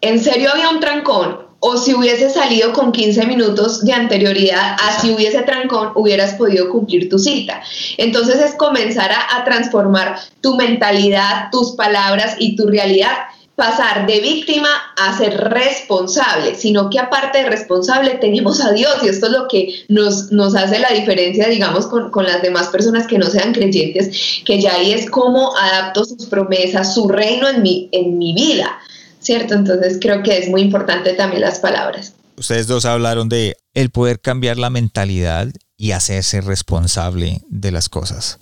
[0.00, 5.10] En serio había un trancón o si hubiese salido con 15 minutos de anterioridad, así
[5.10, 7.62] hubiese trancón, hubieras podido cumplir tu cita.
[7.96, 13.12] Entonces es comenzar a, transformar tu mentalidad, tus palabras y tu realidad
[13.56, 19.08] pasar de víctima a ser responsable, sino que aparte de responsable tenemos a Dios y
[19.08, 23.08] esto es lo que nos, nos hace la diferencia, digamos, con, con, las demás personas
[23.08, 27.62] que no sean creyentes, que ya ahí es como adapto sus promesas, su reino en
[27.62, 28.78] mi, en mi vida.
[29.20, 29.54] ¿Cierto?
[29.54, 32.14] Entonces creo que es muy importante también las palabras.
[32.36, 38.38] Ustedes dos hablaron de el poder cambiar la mentalidad y hacerse responsable de las cosas.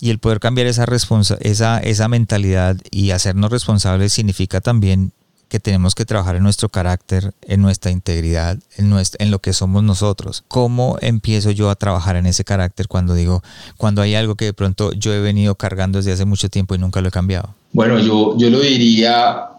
[0.00, 0.86] Y el poder cambiar esa,
[1.40, 5.12] esa, esa mentalidad y hacernos responsables significa también
[5.48, 9.52] que tenemos que trabajar en nuestro carácter, en nuestra integridad, en, nuestra, en lo que
[9.52, 10.44] somos nosotros.
[10.48, 13.42] ¿Cómo empiezo yo a trabajar en ese carácter cuando digo,
[13.76, 16.78] cuando hay algo que de pronto yo he venido cargando desde hace mucho tiempo y
[16.78, 17.54] nunca lo he cambiado?
[17.72, 19.50] Bueno, yo, yo lo diría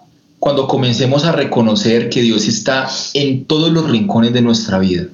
[0.48, 5.08] cuando comencemos a reconocer que Dios está en todos los rincones de nuestra vida.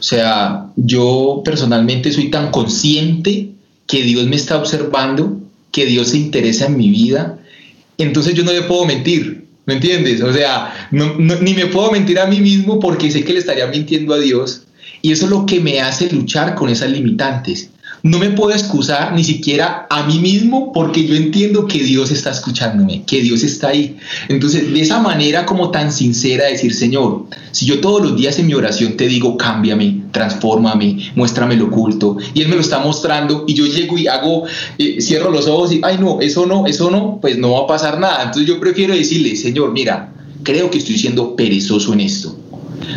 [0.00, 3.50] O sea, yo personalmente soy tan consciente
[3.86, 5.40] que Dios me está observando,
[5.70, 7.38] que Dios se interesa en mi vida,
[7.98, 10.22] entonces yo no le puedo mentir, ¿me entiendes?
[10.22, 14.12] O sea, ni me puedo mentir a mí mismo porque sé que le estaría mintiendo
[14.12, 14.62] a Dios.
[15.02, 17.70] Y eso es lo que me hace luchar con esas limitantes
[18.02, 22.30] no me puedo excusar ni siquiera a mí mismo porque yo entiendo que Dios está
[22.30, 23.96] escuchándome, que Dios está ahí.
[24.28, 28.46] Entonces, de esa manera como tan sincera decir, Señor, si yo todos los días en
[28.46, 33.44] mi oración te digo, cámbiame, transfórmame, muéstrame lo oculto, y Él me lo está mostrando
[33.46, 34.44] y yo llego y hago,
[34.78, 37.66] eh, cierro los ojos y, ay no, eso no, eso no, pues no va a
[37.66, 38.24] pasar nada.
[38.24, 42.36] Entonces yo prefiero decirle, Señor, mira, creo que estoy siendo perezoso en esto.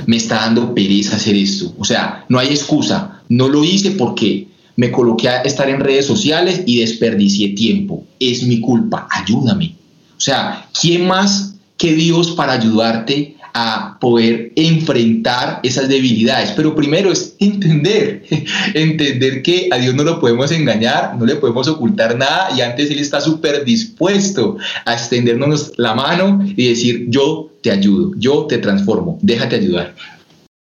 [0.06, 1.74] Me está dando pereza hacer esto.
[1.78, 3.22] O sea, no hay excusa.
[3.30, 4.48] No lo hice porque
[4.82, 8.04] me coloqué a estar en redes sociales y desperdicié tiempo.
[8.20, 9.76] Es mi culpa, ayúdame.
[10.18, 16.54] O sea, ¿quién más que Dios para ayudarte a poder enfrentar esas debilidades?
[16.56, 18.24] Pero primero es entender,
[18.74, 22.90] entender que a Dios no lo podemos engañar, no le podemos ocultar nada y antes
[22.90, 28.58] Él está súper dispuesto a extendernos la mano y decir, yo te ayudo, yo te
[28.58, 29.94] transformo, déjate ayudar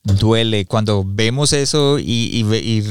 [0.03, 0.65] duele.
[0.65, 2.45] Cuando vemos eso y,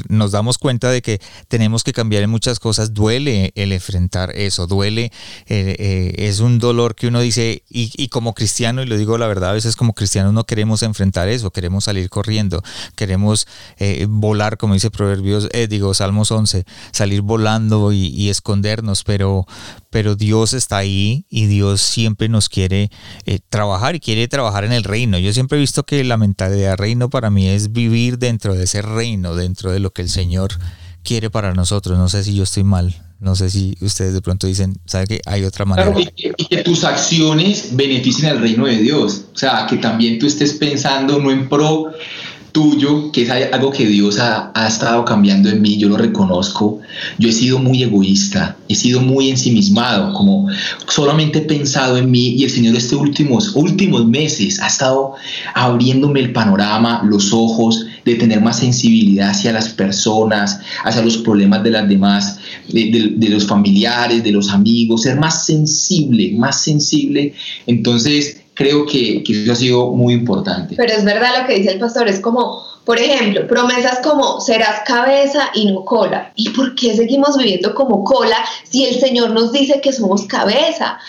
[0.10, 4.68] nos damos cuenta de que tenemos que cambiar en muchas cosas duele el enfrentar eso
[4.68, 5.12] duele
[5.47, 9.28] eh, eh, es un dolor que uno dice y, como cristiano y lo digo la
[9.28, 12.62] verdad a veces como cristianos no queremos enfrentar eso queremos salir corriendo
[12.95, 13.47] queremos
[13.78, 19.47] eh, volar como dice proverbios digo salmos 11 salir volando y, escondernos pero
[19.89, 22.91] pero Dios está ahí y Dios siempre nos quiere
[23.49, 27.09] trabajar y quiere trabajar en el reino yo siempre he visto que la mentalidad reino
[27.09, 30.51] para mí es vivir dentro de ese reino, dentro de lo que el Señor
[31.03, 31.97] quiere para nosotros.
[31.97, 32.95] No sé si yo estoy mal.
[33.19, 35.93] No sé si ustedes de pronto dicen, ¿sabe que hay otra manera?
[36.15, 39.25] y, que, tus acciones beneficien al reino de Dios.
[39.33, 41.91] O sea, que también tú estés pensando no en pro
[42.52, 46.80] tuyo, que es algo que Dios ha, ha, estado cambiando en mí, yo lo reconozco.
[47.18, 50.47] Yo he sido muy egoísta, he sido muy ensimismado, como
[50.88, 55.14] solamente he pensado en mí y el Señor estos últimos, últimos meses ha estado
[55.54, 61.64] abriéndome el panorama, los ojos, de tener más sensibilidad hacia las personas, hacia los problemas
[61.64, 67.34] de las demás, de, de los familiares, de los amigos, ser más sensible, más sensible.
[67.68, 70.76] Entonces, creo que, que, eso ha sido muy importante.
[70.76, 74.82] Pero es verdad lo que dice el pastor, es como, por ejemplo, promesas como serás
[74.86, 76.34] cabeza y no cola.
[76.36, 78.36] ¿Y por qué seguimos viviendo como cola
[78.70, 80.99] si el Señor nos dice que somos cabeza?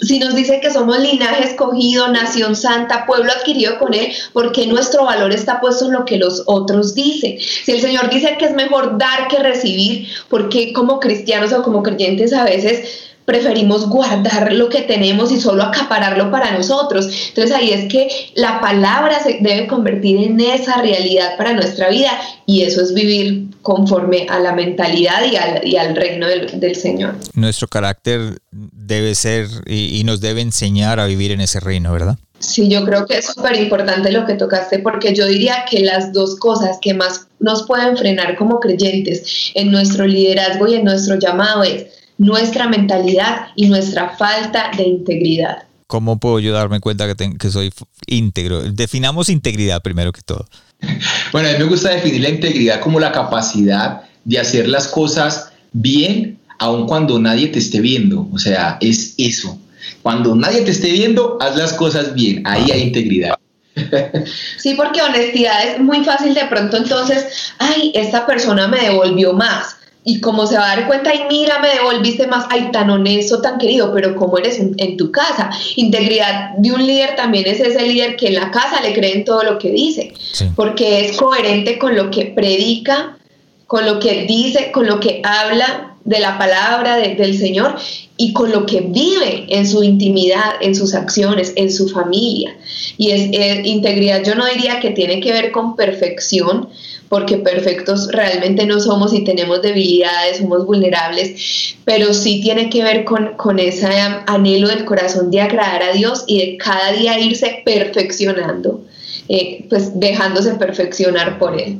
[0.00, 4.66] Si nos dice que somos linaje escogido, nación santa, pueblo adquirido con Él, ¿por qué
[4.66, 7.38] nuestro valor está puesto en lo que los otros dicen?
[7.38, 11.62] Si el Señor dice que es mejor dar que recibir, ¿por qué como cristianos o
[11.62, 17.10] como creyentes a veces preferimos guardar lo que tenemos y solo acapararlo para nosotros.
[17.28, 22.10] Entonces ahí es que la palabra se debe convertir en esa realidad para nuestra vida
[22.46, 25.20] y eso es vivir conforme a la mentalidad
[25.62, 27.16] y al, reino del, Señor.
[27.34, 32.16] Nuestro carácter debe ser y, y nos debe enseñar a vivir en ese reino, ¿verdad?
[32.38, 36.14] Sí, yo creo que es súper importante lo que tocaste porque yo diría que las
[36.14, 41.18] dos cosas que más nos pueden frenar como creyentes en nuestro liderazgo y en nuestro
[41.18, 41.88] llamado es
[42.18, 45.62] nuestra mentalidad y nuestra falta de integridad.
[45.86, 47.72] ¿Cómo puedo yo darme cuenta que, que soy
[48.06, 48.60] íntegro?
[48.62, 50.46] Definamos integridad primero que todo.
[51.32, 55.52] Bueno, a mí me gusta definir la integridad como la capacidad de hacer las cosas
[55.72, 58.28] bien aun cuando nadie te esté viendo.
[58.32, 59.58] O sea, es eso.
[60.02, 62.42] Cuando nadie te esté viendo, haz las cosas bien.
[62.46, 63.34] Ahí hay integridad.
[64.58, 69.76] Sí, porque honestidad es muy fácil de pronto entonces, ay, esta persona me devolvió más
[70.08, 73.42] y como se va a dar cuenta, y mira, me devolviste más, ay, tan honesto,
[73.42, 75.50] tan querido, pero como eres en, tu casa.
[75.76, 79.26] Integridad de un líder también es ese líder que en la casa le cree en
[79.26, 80.14] todo lo que dice,
[80.56, 83.18] porque es coherente con lo que predica,
[83.66, 87.76] con lo que dice, con lo que habla de la palabra del Señor
[88.16, 92.56] y con lo que vive en su intimidad, en sus acciones, en su familia.
[92.96, 96.70] Y es, es integridad, yo no diría que tiene que ver con perfección,
[97.08, 103.04] porque perfectos realmente no somos y tenemos debilidades, somos vulnerables, pero sí tiene que ver
[103.04, 103.86] con, con ese
[104.26, 108.82] anhelo del corazón de agradar a Dios y de cada día irse perfeccionando,
[109.28, 111.78] eh, pues dejándose perfeccionar por Él.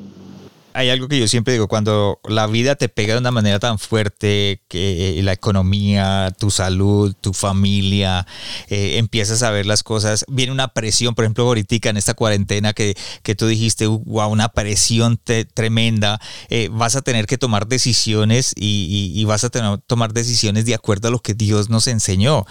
[0.78, 3.80] Hay algo que yo siempre digo, cuando la vida te pega de una manera tan
[3.80, 8.28] fuerte, que la economía, tu salud, tu familia,
[8.68, 12.74] eh, empiezas a ver las cosas, viene una presión, por ejemplo, ahorita en esta cuarentena
[12.74, 15.20] que, que tú dijiste, wow, una presión
[15.52, 20.64] tremenda, eh, vas a tener que tomar decisiones y, y vas a tener, tomar decisiones
[20.64, 22.46] de acuerdo a lo que Dios nos enseñó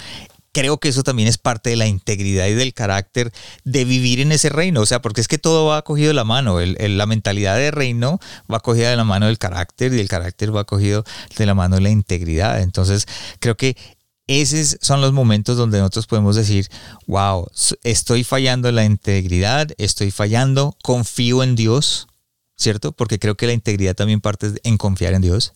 [0.57, 3.31] creo que eso también es parte de la integridad y del carácter
[3.63, 4.81] de vivir en ese reino.
[4.81, 6.59] O sea, porque es que todo va cogido de la mano.
[6.59, 8.19] la mentalidad de reino
[8.51, 11.03] va cogida de la mano del carácter y el carácter va cogido
[11.37, 12.59] de la mano de la integridad.
[12.59, 13.05] Entonces,
[13.39, 13.77] creo que
[14.25, 16.67] esos son los momentos donde nosotros podemos decir,
[17.05, 17.47] wow,
[17.83, 22.07] estoy fallando en la integridad, estoy fallando, confío en Dios,
[22.55, 22.93] ¿cierto?
[22.93, 25.53] Porque creo que la integridad también parte en confiar en Dios.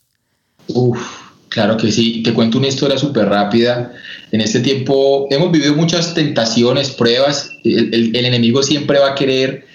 [0.67, 0.99] Uf,
[1.51, 3.91] Claro que sí, te cuento una historia súper rápida.
[4.31, 7.51] En este tiempo hemos vivido muchas tentaciones, pruebas.
[7.65, 9.67] El, enemigo siempre va a querer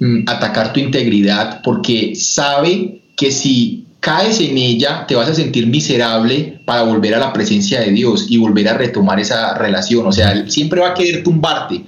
[0.00, 5.66] mm, atacar tu integridad porque sabe que si caes en ella te vas a sentir
[5.66, 10.06] miserable para volver a la presencia de Dios y volver a retomar esa relación.
[10.06, 11.84] O sea, él siempre va a querer tumbarte.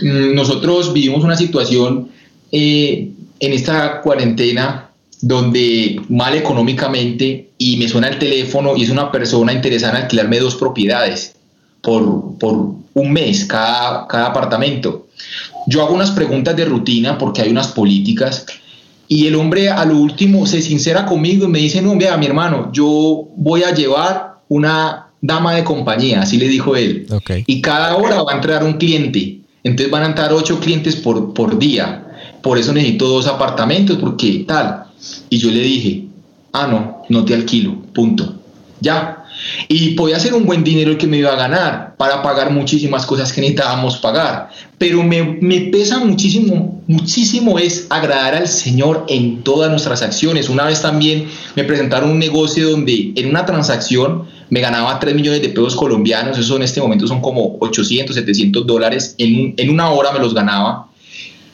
[0.00, 2.08] Mm, nosotros vivimos una situación
[2.50, 3.10] eh,
[3.40, 4.89] en esta cuarentena
[5.22, 10.38] donde mal económicamente y me suena el teléfono y es una persona interesada en alquilarme
[10.38, 11.34] dos propiedades
[11.82, 15.08] por, por un mes cada, cada apartamento.
[15.66, 18.46] Yo hago unas preguntas de rutina porque hay unas políticas
[19.08, 22.26] y el hombre a lo último se sincera conmigo y me dice, no, vea mi
[22.26, 27.06] hermano, yo voy a llevar una dama de compañía, así le dijo él.
[27.46, 29.40] Y cada hora va a entrar un cliente.
[29.64, 32.06] Entonces van a entrar ocho clientes por, por día.
[32.40, 34.84] Por eso necesito dos apartamentos, porque tal.
[35.28, 36.04] Y yo le dije,
[36.52, 38.34] ah, no, no te alquilo, punto.
[38.80, 39.24] Ya.
[39.68, 43.06] Y podía ser un buen dinero el que me iba a ganar para pagar muchísimas
[43.06, 44.50] cosas que necesitábamos pagar.
[44.78, 50.48] Pero me, me pesa muchísimo, muchísimo es agradar al Señor en todas nuestras acciones.
[50.48, 55.42] Una vez también me presentaron un negocio donde en una transacción me ganaba 3 millones
[55.42, 59.90] de pesos colombianos, eso en este momento son como 800, 700 dólares, en, en una
[59.90, 60.89] hora me los ganaba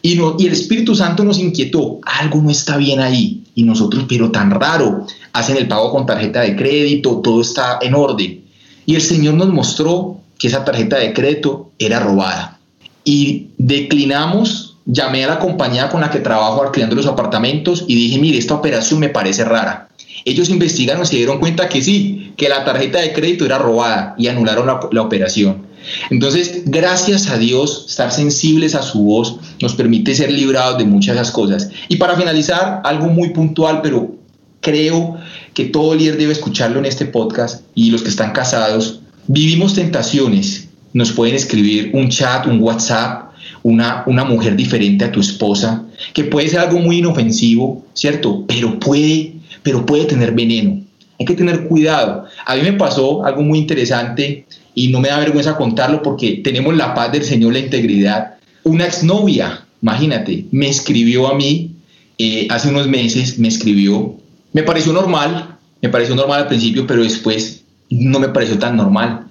[0.02, 3.42] y, y el Espíritu Santo nos inquietó, algo no está bien ahí.
[3.54, 7.94] Y nosotros, pero tan raro, hacen el pago con tarjeta de crédito, todo está en
[7.94, 8.44] orden.
[8.84, 12.58] Y el Señor nos mostró que esa tarjeta de crédito era robada.
[13.04, 18.18] Y declinamos, llamé a la compañía con la que trabajo alquilando los apartamentos y dije,
[18.18, 19.88] mire, esta operación me parece rara.
[20.24, 24.14] Ellos investigaron y se dieron cuenta que sí, que la tarjeta de crédito era robada
[24.18, 25.65] y anularon la, la operación.
[26.10, 31.14] Entonces, gracias a Dios, estar sensibles a su voz nos permite ser librados de muchas
[31.14, 31.70] de esas cosas.
[31.88, 34.16] Y para finalizar, algo muy puntual, pero
[34.60, 35.16] creo
[35.54, 40.68] que todo líder debe escucharlo en este podcast y los que están casados, vivimos tentaciones.
[40.92, 43.32] Nos pueden escribir un chat, un WhatsApp,
[43.62, 48.44] una, una mujer diferente a tu esposa, que puede ser algo muy inofensivo, ¿cierto?
[48.46, 50.82] Pero puede, pero puede tener veneno.
[51.18, 52.24] Hay que tener cuidado.
[52.44, 54.46] A mí me pasó algo muy interesante
[54.76, 58.34] y no me da vergüenza contarlo porque tenemos la paz del Señor, la integridad.
[58.62, 61.72] Una exnovia, imagínate, me escribió a mí
[62.18, 64.14] eh, hace unos meses, me escribió,
[64.52, 69.26] me pareció normal, me pareció normal al principio, pero después no me pareció tan normal.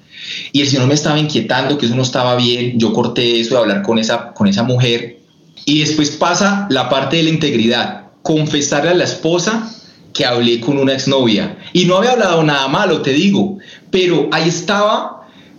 [0.52, 3.62] Y el Señor me estaba inquietando, que eso no estaba bien, yo corté eso de
[3.62, 5.20] hablar con esa, con esa mujer.
[5.66, 9.72] Y después pasa la parte de la integridad, confesarle a la esposa
[10.12, 11.56] que hablé con una exnovia.
[11.72, 13.60] Y no había hablado nada malo, te digo,
[13.91, 15.14] pero ahí estaba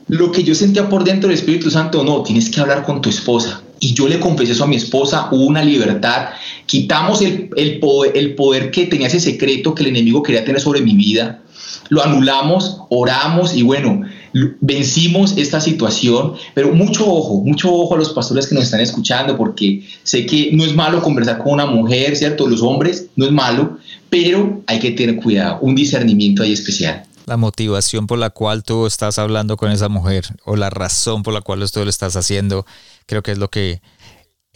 [0.09, 3.11] lo que yo sentía por dentro del Espíritu Santo, no, tienes que hablar con tu
[3.11, 3.63] esposa.
[3.81, 6.29] Y yo le confesé eso a mi esposa, hubo una libertad,
[6.65, 10.61] quitamos el, el, poder, el poder que tenía ese secreto que el enemigo quería tener
[10.61, 11.43] sobre mi vida,
[11.89, 14.03] lo anulamos, oramos y bueno,
[14.61, 19.37] vencimos esta situación, pero mucho ojo, mucho ojo a los pastores que nos están escuchando,
[19.37, 22.49] porque sé que no es malo conversar con una mujer, ¿cierto?
[22.49, 23.79] Los hombres, no es malo,
[24.09, 28.87] pero hay que tener cuidado, un discernimiento ahí especial la motivación por la cual tú
[28.87, 32.65] estás hablando con esa mujer o la razón por la cual esto lo estás haciendo,
[33.07, 33.83] creo que es lo que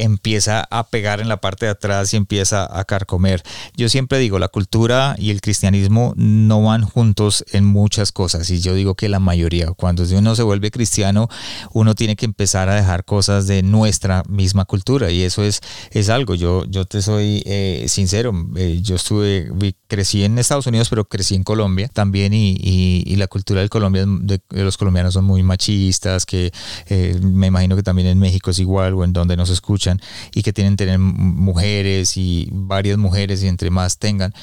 [0.03, 3.43] empieza a pegar en la parte de atrás y empieza a carcomer.
[3.77, 8.61] Yo siempre digo, la cultura y el cristianismo no van juntos en muchas cosas y
[8.61, 11.29] yo digo que la mayoría, cuando uno se vuelve cristiano,
[11.73, 16.09] uno tiene que empezar a dejar cosas de nuestra misma cultura y eso es, es
[16.09, 16.35] algo.
[16.35, 19.51] Yo, yo te soy eh, sincero, eh, yo estuve,
[19.87, 24.05] crecí en Estados Unidos, pero crecí en Colombia también y, y, la cultura del Colombia,
[24.07, 26.53] de, los colombianos son muy machistas, que
[26.87, 29.90] eh, me imagino que también en México es igual o en donde nos escuchan
[30.35, 34.35] y que tienen tener mujeres y varias mujeres y entre más tengan.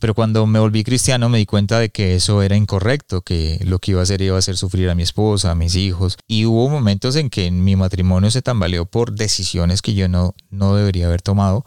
[0.00, 3.78] Pero cuando me volví cristiano me di cuenta de que eso era incorrecto, que lo
[3.78, 6.16] que iba a hacer iba a hacer sufrir a mi esposa, a mis hijos.
[6.26, 10.76] Y hubo momentos en que mi matrimonio se tambaleó por decisiones que yo no, no
[10.76, 11.64] debería haber tomado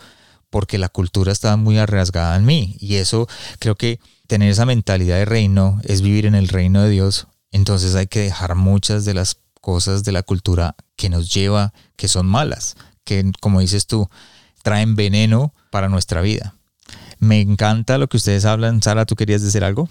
[0.49, 2.77] porque la cultura estaba muy arrasgada en mí.
[2.79, 3.27] Y eso
[3.59, 7.27] creo que tener esa mentalidad de reino es vivir en el reino de Dios.
[7.51, 12.07] Entonces hay que dejar muchas de las cosas de la cultura que nos lleva, que
[12.07, 12.75] son malas,
[13.07, 14.09] que como dices tú,
[14.61, 16.53] traen veneno para nuestra vida.
[17.19, 18.83] Me encanta lo que ustedes hablan.
[18.83, 19.89] Sara, ¿tú querías decir algo?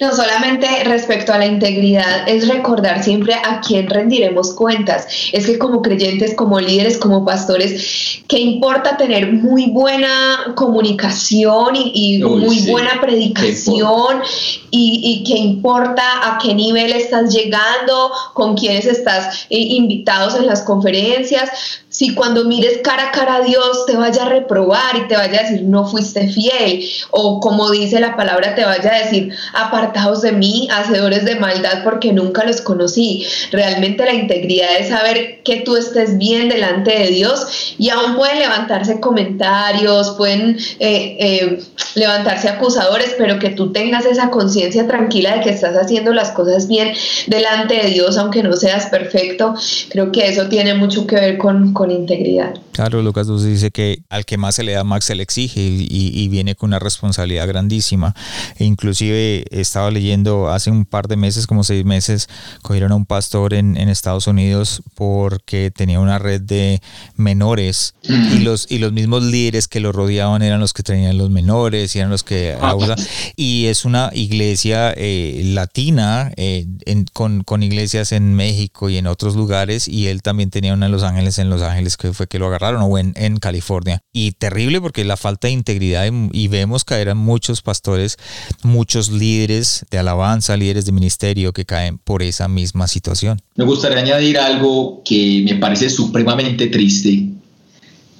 [0.00, 5.06] No, solamente respecto a la integridad es recordar siempre a quién rendiremos cuentas.
[5.32, 12.22] Es que como creyentes, como líderes, como pastores, ¿qué importa tener muy buena comunicación y,
[12.24, 14.22] muy buena predicación?
[14.70, 20.62] Y, qué importa a qué nivel estás llegando, con quiénes estás eh, invitados en las
[20.62, 21.50] conferencias?
[21.92, 25.40] Si cuando mires cara a cara a Dios te vaya a reprobar y te vaya
[25.40, 30.22] a decir no fuiste fiel, o como dice la palabra, te vaya a decir apartados
[30.22, 33.26] de mí, hacedores de maldad, porque nunca los conocí.
[33.50, 38.38] Realmente la integridad es saber que tú estés bien delante de Dios y aún pueden
[38.38, 41.62] levantarse comentarios, pueden eh, eh,
[41.94, 46.68] levantarse acusadores, pero que tú tengas esa conciencia tranquila de que estás haciendo las cosas
[46.68, 46.94] bien
[47.26, 49.54] delante de Dios, aunque no seas perfecto.
[49.90, 52.54] Creo que eso tiene mucho que ver con integridad.
[52.72, 55.86] Claro, Lucas dice que al que más se le da, más se le exige y,
[55.90, 58.14] y viene con una responsabilidad grandísima.
[58.56, 62.28] E inclusive estaba leyendo hace un par de meses, como seis meses,
[62.62, 66.80] cogieron a un pastor en, Estados Unidos porque tenía una red de
[67.16, 71.28] menores y los, y los mismos líderes que lo rodeaban eran los que tenían los
[71.30, 72.74] menores y eran los que ah.
[73.36, 76.66] Y es una iglesia eh, latina eh,
[77.12, 80.92] con, con, iglesias en México y en otros lugares y él también tenía una en
[80.92, 84.00] Los Ángeles, en Los Ángeles que fue que lo agarraron o en, California.
[84.12, 88.16] Y terrible porque la falta de integridad y, y vemos caer a muchos pastores,
[88.62, 93.40] muchos líderes de alabanza, líderes de ministerio que caen por esa misma situación.
[93.56, 97.28] Me gustaría añadir algo que me parece supremamente triste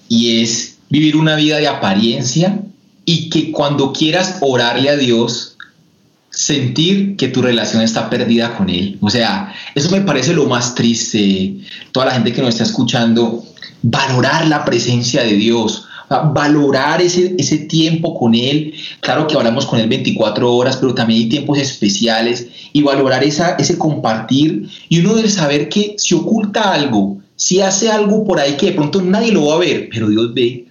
[0.09, 2.61] y es vivir una vida de apariencia
[3.05, 5.52] y que cuando quieras orarle a Dios,
[6.33, 8.99] sentir que tu relación está perdida con Él.
[9.01, 11.57] O sea, eso me parece lo más triste.
[11.93, 13.45] Toda la gente que nos está escuchando,
[13.83, 18.75] valorar la presencia de Dios, valorar ese, ese tiempo con Él.
[19.01, 23.57] Claro que hablamos con Él 24 horas, pero también hay tiempos especiales y valorar esa,
[23.57, 28.57] ese compartir y uno debe saber que si oculta algo, si hace algo por ahí
[28.57, 30.67] que de pronto nadie lo va a ver, pero Dios ve,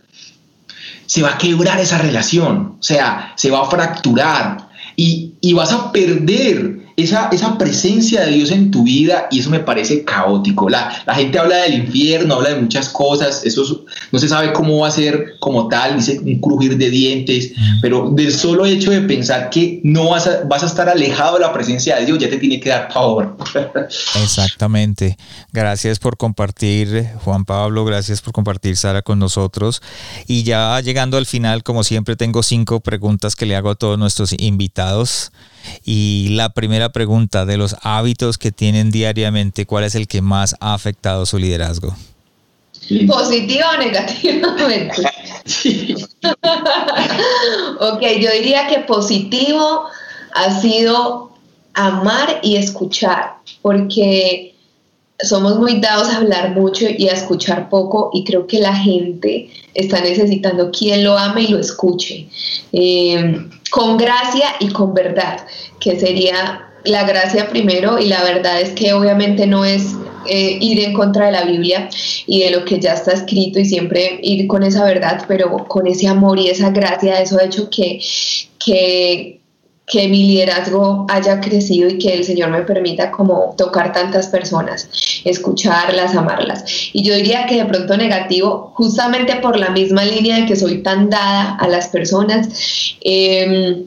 [1.05, 5.73] se va a quebrar esa relación, o sea, se va a fracturar y, y vas
[5.73, 10.69] a perder esa, esa presencia de Dios en tu vida y eso me parece caótico.
[10.69, 14.79] La, la gente habla del infierno, habla de muchas cosas, eso no se sabe cómo
[14.79, 17.81] va a ser como tal, dice un crujir de dientes, mm.
[17.81, 21.41] pero del solo hecho de pensar que no vas a, vas a estar alejado de
[21.41, 23.37] la presencia de Dios ya te tiene que dar pavor.
[24.23, 25.17] Exactamente.
[25.51, 29.81] Gracias por compartir, Juan Pablo, gracias por compartir, Sara, con nosotros.
[30.27, 33.97] Y ya llegando al final, como siempre, tengo cinco preguntas que le hago a todos
[33.97, 35.31] nuestros invitados.
[35.85, 40.55] Y la primera pregunta de los hábitos que tienen diariamente, ¿cuál es el que más
[40.59, 41.95] ha afectado su liderazgo?
[43.07, 45.01] ¿Positivo o negativamente?
[47.79, 49.85] ok, yo diría que positivo
[50.33, 51.31] ha sido
[51.73, 54.55] amar y escuchar, porque
[55.23, 59.49] somos muy dados a hablar mucho y a escuchar poco y creo que la gente
[59.73, 62.27] está necesitando quien lo ame y lo escuche.
[62.71, 65.47] Eh, con gracia y con verdad,
[65.79, 69.95] que sería la gracia primero y la verdad es que obviamente no es
[70.27, 71.89] eh, ir en contra de la Biblia
[72.27, 75.87] y de lo que ya está escrito y siempre ir con esa verdad, pero con
[75.87, 77.99] ese amor y esa gracia, eso ha hecho que,
[78.63, 79.40] que,
[79.91, 84.89] que mi liderazgo haya crecido y que el Señor me permita como tocar tantas personas,
[85.25, 86.63] escucharlas, amarlas.
[86.93, 90.81] Y yo diría que de pronto negativo, justamente por la misma línea de que soy
[90.81, 92.47] tan dada a las personas,
[93.01, 93.83] eh,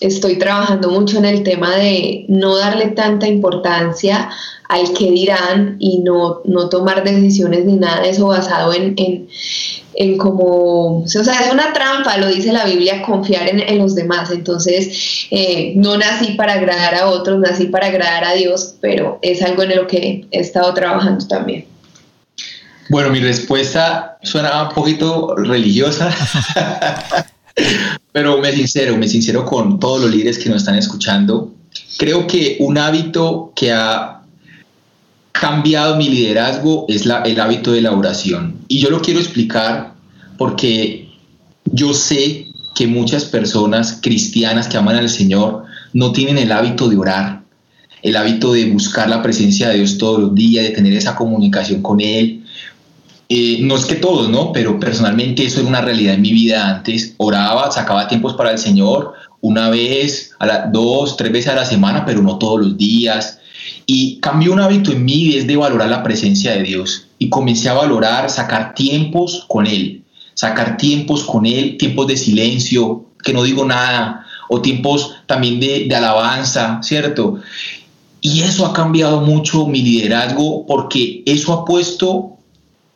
[0.00, 4.28] estoy trabajando mucho en el tema de no darle tanta importancia
[4.68, 9.28] al que dirán y no, no tomar decisiones ni nada de eso basado en,
[9.96, 14.30] en como, o sea, es una trampa, lo dice la Biblia, confiar en, los demás.
[14.30, 19.42] Entonces, eh, no nací para agradar a otros, nací para agradar a Dios, pero es
[19.42, 21.64] algo en lo que he estado trabajando también.
[22.88, 26.14] Bueno, mi respuesta suena un poquito religiosa.
[28.12, 31.52] Pero me sincero, me sincero con todos los líderes que nos están escuchando.
[31.98, 34.15] Creo que un hábito que ha
[35.40, 38.56] cambiado mi liderazgo es el hábito de la oración.
[38.68, 39.94] Y yo lo quiero explicar
[40.38, 41.08] porque
[41.64, 46.96] yo sé que muchas personas cristianas que aman al Señor no tienen el hábito de
[46.96, 47.42] orar,
[48.02, 51.82] el hábito de buscar la presencia de Dios todos los días, de tener esa comunicación
[51.82, 52.44] con Él.
[53.28, 54.52] eh, no es que todos, ¿no?
[54.52, 57.14] Pero personalmente eso era una realidad en mi vida antes.
[57.16, 61.64] Oraba, sacaba tiempos para el Señor, una vez, a la, dos, tres veces a la
[61.64, 63.40] semana, pero no todos los días.
[63.86, 67.08] Y cambió un hábito en mí es de valorar la presencia de Dios.
[67.18, 70.02] Y comencé a valorar, sacar tiempos con Él,
[70.34, 75.94] sacar tiempos con Él, tiempos de silencio, que no digo nada, o tiempos también de
[75.94, 77.40] alabanza, ¿cierto?
[78.20, 82.36] Y eso ha cambiado mucho mi liderazgo porque eso ha puesto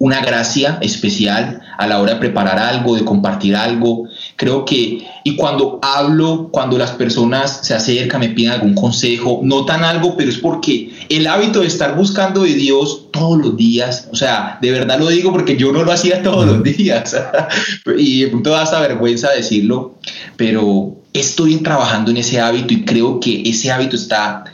[0.01, 4.09] una gracia especial a la hora de preparar algo, de compartir algo.
[4.41, 9.85] Creo que, y cuando hablo, cuando las personas se acercan, me piden algún consejo, notan
[9.85, 14.17] algo, pero es porque el hábito de estar buscando de Dios todos los días, o
[14.17, 17.15] sea, de verdad lo digo porque yo no lo hacía todos los días,
[17.99, 19.97] y de punto da hasta vergüenza decirlo,
[20.39, 24.45] pero estoy trabajando en ese hábito y creo que ese hábito está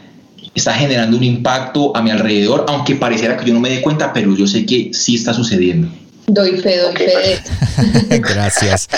[0.53, 4.13] está generando un impacto a mi alrededor, aunque pareciera que yo no me dé cuenta,
[4.13, 5.87] pero yo sé que sí está sucediendo.
[6.29, 7.41] Doy fe, doy fe.
[8.19, 8.89] Gracias.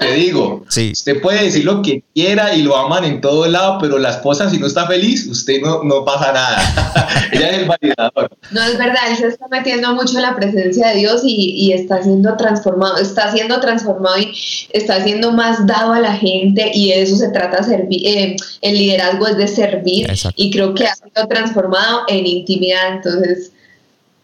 [0.00, 0.90] Te digo, sí.
[0.92, 4.50] usted puede decir lo que quiera y lo aman en todo lado, pero la esposa
[4.50, 7.28] si no está feliz, usted no, no pasa nada.
[7.32, 8.36] Ella es el validador.
[8.50, 11.72] No, es verdad, él se está metiendo mucho en la presencia de Dios y, y,
[11.72, 14.32] está siendo transformado, está siendo transformado y
[14.70, 18.06] está siendo más dado a la gente y de eso se trata servir.
[18.06, 23.52] Eh, el liderazgo es de servir y creo que ha sido transformado en intimidad, entonces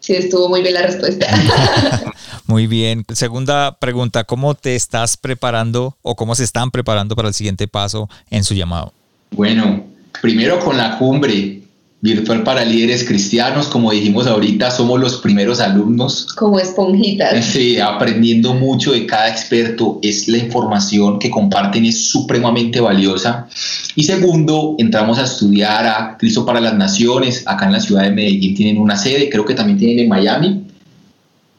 [0.01, 1.27] Sí, estuvo muy bien la respuesta.
[2.47, 3.05] muy bien.
[3.13, 8.09] Segunda pregunta, ¿cómo te estás preparando o cómo se están preparando para el siguiente paso
[8.31, 8.93] en su llamado?
[9.29, 9.85] Bueno,
[10.21, 11.60] primero con la cumbre
[12.01, 16.27] virtual para líderes cristianos, como dijimos ahorita, somos los primeros alumnos.
[16.35, 17.45] Como esponjitas.
[17.51, 23.47] Sí, aprendiendo mucho de cada experto, es la información que comparten es supremamente valiosa.
[23.95, 28.11] Y segundo, entramos a estudiar a Cristo para las Naciones, acá en la ciudad de
[28.11, 30.63] Medellín tienen una sede, creo que también tienen en Miami.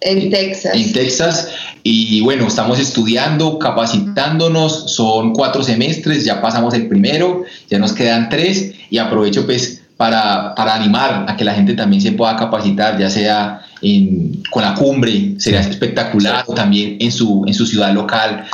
[0.01, 0.75] En Texas.
[0.75, 1.49] En Texas.
[1.85, 8.29] Y bueno, estamos estudiando, capacitándonos, son cuatro semestres, ya pasamos el primero, ya nos quedan
[8.29, 12.99] tres y aprovecho pues para, para, animar a que la gente también se pueda capacitar,
[12.99, 17.95] ya sea en, con la cumbre, sería espectacular, o también en su, en su ciudad
[17.95, 18.45] local,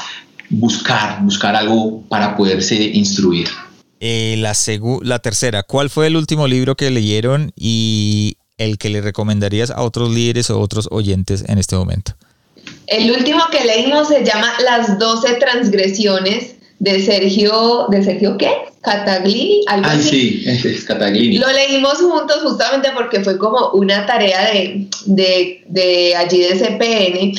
[0.50, 3.48] buscar, buscar algo para poderse instruir.
[3.98, 4.52] Eh, la,
[5.00, 9.80] la tercera, ¿cuál fue el último libro que leyeron y el que le recomendarías a
[9.80, 12.12] otros líderes o otros oyentes en este momento?
[12.88, 18.50] El último que leímos se llama Las 12 transgresiones de Sergio, ¿de Sergio qué?
[18.80, 21.38] Cataglini, algo sí, es Cataglini.
[21.38, 27.32] Lo leímos juntos justamente porque fue como una tarea de, de, de allí de CPN,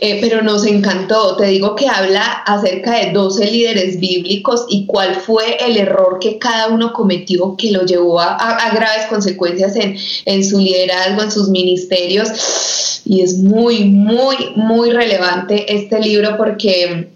[0.00, 1.36] eh, pero nos encantó.
[1.36, 6.38] Te digo que habla acerca de 12 líderes bíblicos y cuál fue el error que
[6.38, 11.22] cada uno cometió que lo llevó a, a, a graves consecuencias en, en su liderazgo,
[11.22, 13.00] en sus ministerios.
[13.06, 17.08] Y es muy, muy, muy relevante este libro porque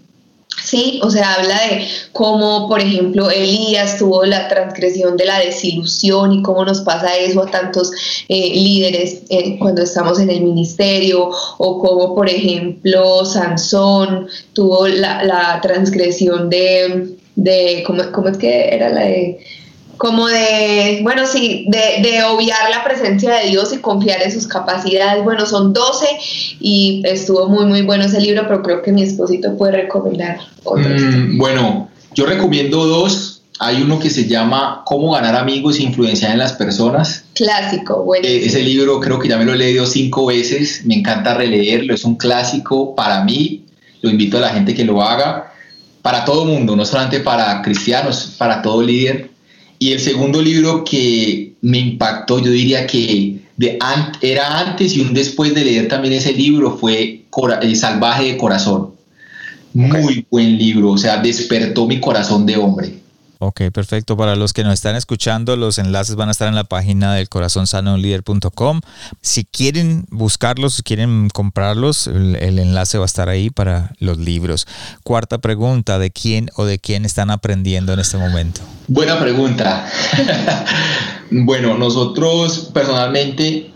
[0.63, 6.33] Sí, o sea, habla de cómo, por ejemplo, Elías tuvo la transgresión de la desilusión
[6.33, 7.91] y cómo nos pasa eso a tantos
[8.27, 15.23] eh, líderes eh, cuando estamos en el ministerio, o cómo, por ejemplo, Sansón tuvo la,
[15.23, 19.39] la transgresión de, de ¿cómo, ¿cómo, es que era la de
[19.97, 24.47] como de, bueno, sí, de, de, obviar la presencia de Dios y confiar en sus
[24.47, 25.23] capacidades.
[25.23, 26.05] Bueno, son 12
[26.59, 31.01] y estuvo muy, muy bueno ese libro, pero creo que mi esposito puede recomendar otros.
[31.01, 33.33] Mm, bueno, yo recomiendo dos.
[33.59, 37.23] Hay uno que se llama Cómo ganar amigos e influenciar en las personas.
[37.33, 38.27] Clásico, bueno.
[38.27, 41.95] Eh, ese libro creo que ya me lo he leído cinco veces, me encanta releerlo,
[41.95, 43.65] es un clásico para mí,
[44.01, 45.51] lo invito a la gente que lo haga,
[46.03, 49.31] para todo mundo, no solamente para cristianos, para todo líder
[49.79, 53.79] y el segundo libro que me impactó, yo diría que de
[54.21, 57.21] era antes y un después de leer también ese libro, fue
[57.61, 58.91] El Salvaje de Corazón.
[59.73, 62.93] Muy buen libro, o sea, despertó mi corazón de hombre.
[63.39, 64.17] Ok, perfecto.
[64.17, 67.29] Para los que nos están escuchando, los enlaces van a estar en la página del
[67.29, 68.81] corazonsanounlider.com.
[69.21, 74.17] Si quieren buscarlos, si quieren comprarlos, el, el, enlace va a estar ahí para los
[74.17, 74.65] libros.
[75.03, 78.61] Cuarta pregunta, ¿de quién o de quién están aprendiendo en este momento?
[78.87, 79.87] Buena pregunta.
[81.31, 83.69] bueno, nosotros personalmente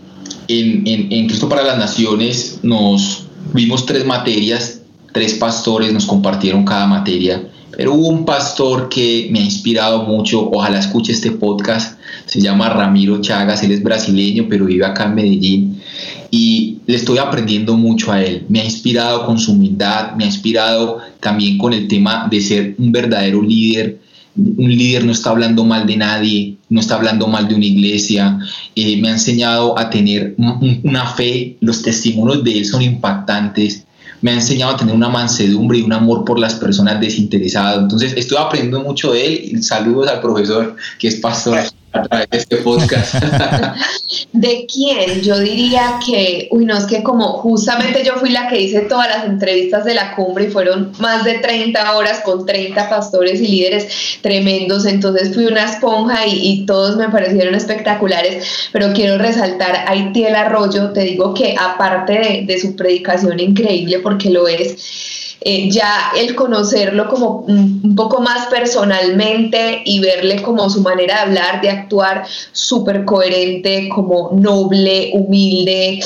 [0.48, 4.80] en, en, en Cristo para las Naciones nos vimos tres materias,
[5.12, 10.50] tres pastores nos compartieron cada materia pero hubo un pastor que me ha inspirado mucho,
[10.50, 15.14] ojalá escuche este podcast, se llama Ramiro Chagas, él es brasileño, pero vive acá en
[15.14, 15.82] Medellín
[16.30, 18.46] y le estoy aprendiendo mucho a él.
[18.48, 22.74] Me ha inspirado con su humildad, me ha inspirado también con el tema de ser
[22.78, 24.00] un verdadero líder.
[24.34, 28.38] Un líder no está hablando mal de nadie, no está hablando mal de una iglesia,
[28.74, 33.84] eh, me ha enseñado a tener una fe, los testimonios de él son impactantes,
[34.22, 37.78] me ha enseñado a tener una mansedumbre y un amor por las personas desinteresadas.
[37.80, 41.58] Entonces, estoy aprendiendo mucho de él saludos al profesor que es pastor
[41.92, 43.14] a través de este podcast.
[44.32, 45.20] ¿De quién?
[45.22, 49.08] Yo diría que, uy, no, es que como justamente yo fui la que hice todas
[49.08, 53.48] las entrevistas de la cumbre y fueron más de 30 horas con 30 pastores y
[53.48, 59.96] líderes tremendos, entonces fui una esponja y, todos me parecieron espectaculares, pero quiero resaltar a
[59.96, 65.70] Itiel Arroyo, te digo que aparte de, de su predicación increíble, porque lo es, eh,
[65.70, 71.60] ya el conocerlo como un, poco más personalmente y verle como su manera de hablar,
[71.60, 76.00] de actuar súper coherente, como noble, humilde,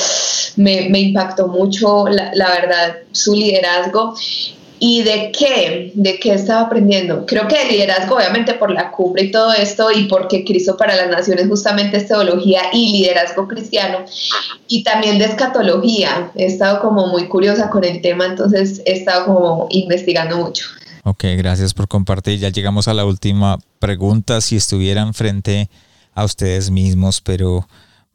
[0.57, 4.15] me, impactó mucho, la, la verdad, su liderazgo.
[4.79, 5.93] ¿Y de qué?
[5.95, 7.25] ¿De qué estaba aprendiendo?
[7.27, 10.95] Creo que de liderazgo, obviamente por la cumbre y todo esto, y porque Cristo para
[10.97, 14.05] las Naciones justamente es teología y liderazgo cristiano,
[14.69, 16.31] y también de escatología.
[16.35, 20.67] He estado como muy curiosa con el tema, entonces he estado como investigando mucho.
[21.05, 22.39] Ok, gracias por compartir.
[22.39, 24.41] Ya llegamos a la última pregunta.
[24.41, 25.71] Si estuvieran frente
[26.15, 27.69] a ustedes mismos, pero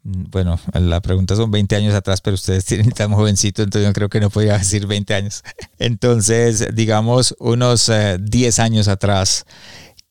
[0.04, 4.08] bueno, la pregunta son 20 años atrás, pero ustedes tienen tan jovencito, entonces yo creo
[4.08, 5.42] que no podía decir 20 años.
[5.78, 7.90] Entonces, digamos, unos
[8.20, 9.46] 10 eh, años atrás,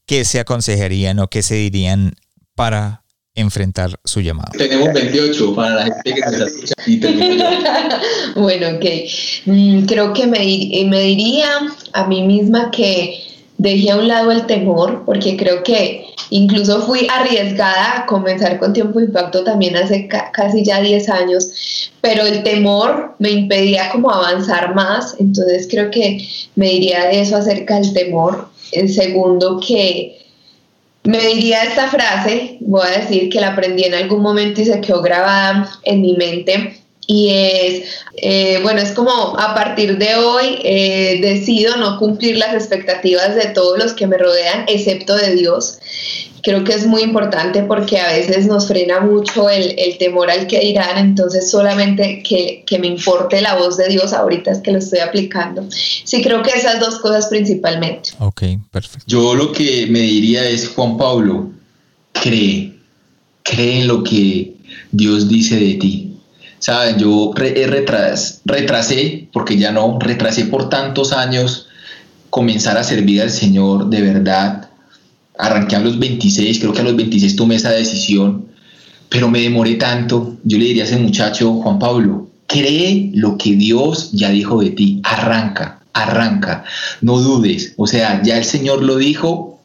[0.05, 2.13] ¿qué se aconsejarían o qué se dirían
[2.55, 3.03] para
[3.35, 4.51] enfrentar su llamado?
[4.57, 6.73] Tenemos 28 para la gente que nos escucha.
[8.35, 8.85] bueno, ok.
[9.45, 10.39] Mm, creo que me,
[10.85, 11.49] me diría
[11.93, 13.30] a mí misma que
[13.62, 18.74] dejé a un lado el temor, porque creo que incluso fui arriesgada a comenzar con
[18.74, 24.74] Tiempo Impacto también hace casi ya 10 años, pero el temor me impedía como avanzar
[24.74, 28.49] más, entonces creo que me diría de eso acerca del temor.
[28.72, 30.18] El segundo que
[31.03, 34.82] me diría esta frase, voy a decir que la aprendí en algún momento y se
[34.82, 37.83] quedó grabada en mi mente, y es,
[38.17, 43.47] eh, bueno, es como a partir de hoy eh, decido no cumplir las expectativas de
[43.47, 45.79] todos los que me rodean, excepto de Dios.
[46.43, 50.59] Creo que es muy importante porque a veces nos frena mucho el, temor al que
[50.59, 54.79] dirán, entonces solamente que, que, me importe la voz de Dios ahorita es que lo
[54.79, 55.67] estoy aplicando.
[55.69, 58.11] Sí, creo que esas dos cosas principalmente.
[58.19, 59.05] Ok, perfecto.
[59.05, 61.51] Yo lo que me diría es, Juan Pablo,
[62.13, 62.73] cree,
[63.43, 64.55] cree en lo que
[64.91, 66.11] Dios dice de ti
[66.62, 67.34] Saben, yo
[68.45, 71.66] retrasé, porque ya no, retrasé por tantos años
[72.30, 74.70] comenzar a servir al Señor de verdad.
[75.39, 78.45] Arranqué a los 26, creo que a los 26 tomé esa decisión,
[79.09, 80.38] pero me demoré tanto.
[80.43, 84.70] Yo le diría a ese muchacho, Juan Pablo, cree lo que Dios ya dijo de
[84.70, 86.64] ti, arranca, arranca,
[87.01, 87.74] no dudes.
[87.78, 89.59] O sea, ya el Señor lo dijo,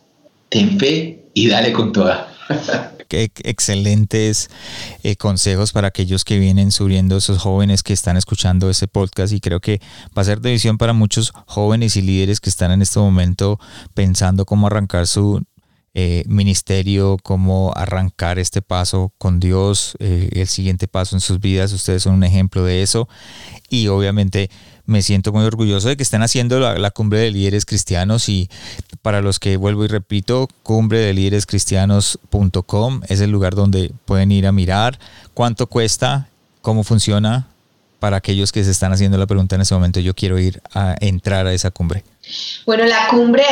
[0.48, 2.32] ten fe y dale con toda.
[3.10, 4.50] excelentes
[5.02, 9.40] eh, consejos para aquellos que vienen subiendo, esos jóvenes que están escuchando ese podcast y
[9.40, 9.80] creo que
[10.16, 13.58] va a ser de visión para muchos jóvenes y líderes que están en este momento
[13.94, 15.42] pensando cómo arrancar su
[15.98, 21.72] eh, ministerio, cómo arrancar este paso con Dios, eh, el siguiente paso en sus vidas.
[21.72, 23.08] Ustedes son un ejemplo de eso
[23.70, 24.50] y obviamente
[24.86, 28.48] me siento muy orgulloso de que estén haciendo la, cumbre de líderes cristianos y
[29.02, 34.32] para los que vuelvo y repito, cumbre de líderes cristianos.com es el lugar donde pueden
[34.32, 34.98] ir a mirar
[35.34, 36.28] cuánto cuesta,
[36.62, 37.48] cómo funciona
[37.98, 40.96] para aquellos que se están haciendo la pregunta en ese momento, yo quiero ir a
[41.00, 42.04] entrar a esa cumbre.
[42.64, 43.44] Bueno, la cumbre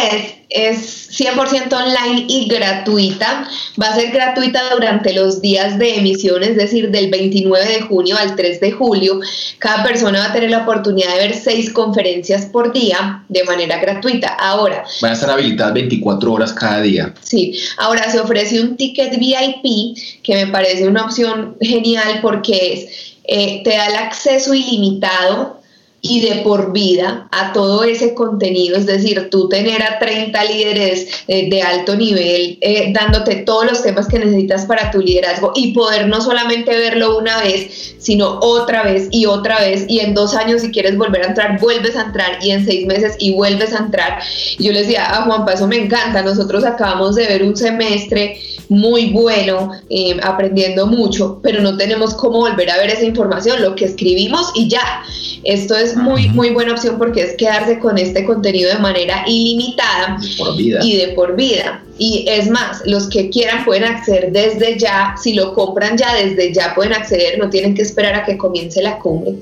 [0.50, 3.48] es, es 100% online y gratuita.
[3.80, 8.16] Va a ser gratuita durante los días de emisión, es decir, del 29 de junio
[8.18, 9.20] al 3 de julio.
[9.58, 13.78] Cada persona va a tener la oportunidad de ver seis conferencias por día de manera
[13.78, 14.28] gratuita.
[14.28, 14.84] Ahora.
[15.00, 17.14] Van a estar habilitadas 24 horas cada día.
[17.22, 23.13] Sí, ahora se ofrece un ticket VIP que me parece una opción genial porque es,
[23.24, 25.64] eh, te da el acceso ilimitado
[26.06, 31.24] y de por vida a todo ese contenido, es decir, tú tener a 30 líderes
[31.28, 35.72] eh, de alto nivel eh, dándote todos los temas que necesitas para tu liderazgo y
[35.72, 40.34] poder no solamente verlo una vez, sino otra vez y otra vez y en dos
[40.34, 43.72] años si quieres volver a entrar, vuelves a entrar y en seis meses y vuelves
[43.72, 44.18] a entrar.
[44.58, 48.38] yo le decía a Juan eso me encanta, nosotros acabamos de ver un semestre
[48.68, 53.74] muy bueno, eh, aprendiendo mucho, pero no tenemos cómo volver a ver esa información, lo
[53.74, 55.02] que escribimos y ya
[55.44, 60.18] Esto es muy, muy buena opción porque es quedarse con este contenido de manera ilimitada
[60.38, 60.80] por vida.
[60.82, 61.82] y de por vida.
[61.96, 66.52] Y es más, los que quieran pueden acceder desde ya, si lo compran ya desde
[66.52, 69.34] ya pueden acceder, no tienen que esperar a que comience la cumbre.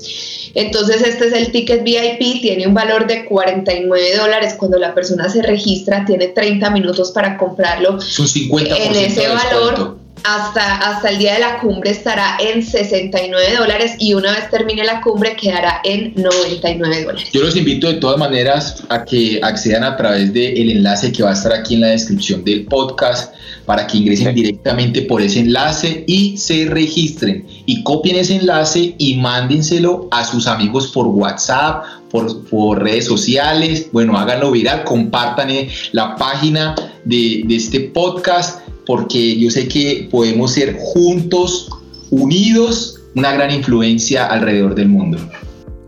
[0.53, 5.29] Entonces este es el ticket VIP, tiene un valor de 49 dólares cuando la persona
[5.29, 7.99] se registra, tiene 30 minutos para comprarlo.
[7.99, 10.02] Son 50% en ese de valor.
[10.23, 14.83] Hasta, hasta el día de la cumbre estará en 69 dólares y una vez termine
[14.83, 17.29] la cumbre quedará en 99 dólares.
[17.33, 21.31] Yo los invito de todas maneras a que accedan a través del enlace que va
[21.31, 23.33] a estar aquí en la descripción del podcast
[23.65, 29.15] para que ingresen directamente por ese enlace y se registren y copien ese enlace y
[29.15, 35.69] mándenselo a sus amigos por WhatsApp, por, por redes sociales, bueno, háganlo viral, compartan eh,
[35.91, 41.69] la página de, de este podcast porque yo sé que podemos ser juntos,
[42.09, 45.17] unidos, una gran influencia alrededor del mundo.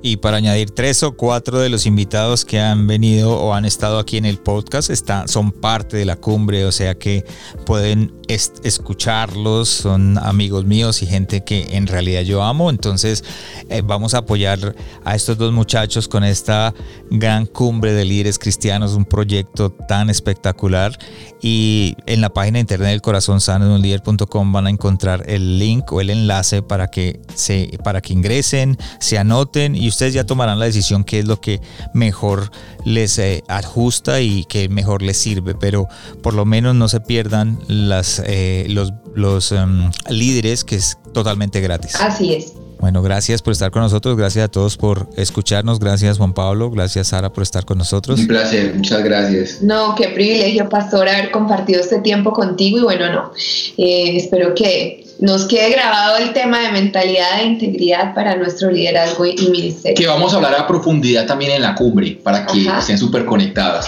[0.07, 3.97] Y para añadir tres o cuatro de los invitados que han venido o han estado
[3.97, 7.25] aquí en el podcast está, son parte de la cumbre, o sea que
[7.65, 12.69] pueden escucharlos, son amigos míos y gente que en realidad yo amo.
[12.69, 13.23] Entonces
[13.69, 16.75] eh, vamos a apoyar a estos dos muchachos con esta
[17.09, 20.97] gran cumbre de líderes cristianos, un proyecto tan espectacular.
[21.41, 25.23] Y en la página de internet del corazón sano de un líder.com van a encontrar
[25.27, 30.13] el link o el enlace para que, se, para que ingresen, se anoten y ustedes
[30.13, 31.61] ya tomarán la decisión qué es lo que
[31.93, 32.51] mejor
[32.83, 35.55] les eh, ajusta y que mejor les sirve.
[35.55, 35.87] Pero
[36.21, 41.61] por lo menos no se pierdan las eh, los, los um, líderes, que es totalmente
[41.61, 41.95] gratis.
[41.95, 42.53] Así es.
[42.77, 47.07] Bueno, gracias por estar con nosotros, gracias a todos por escucharnos, gracias Juan Pablo, gracias
[47.07, 48.19] Sara por estar con nosotros.
[48.19, 49.61] Un placer, muchas gracias.
[49.61, 53.31] No, qué privilegio, pastor, haber compartido este tiempo contigo y bueno, no,
[53.77, 59.25] eh, espero que nos quede grabado el tema de mentalidad e integridad para nuestro liderazgo
[59.25, 59.95] y ministerio.
[59.95, 62.79] Que vamos a hablar a profundidad también en la cumbre, para que Ajá.
[62.79, 63.87] estén súper conectados.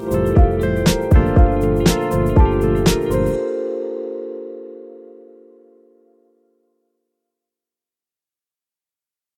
[0.00, 0.51] mais.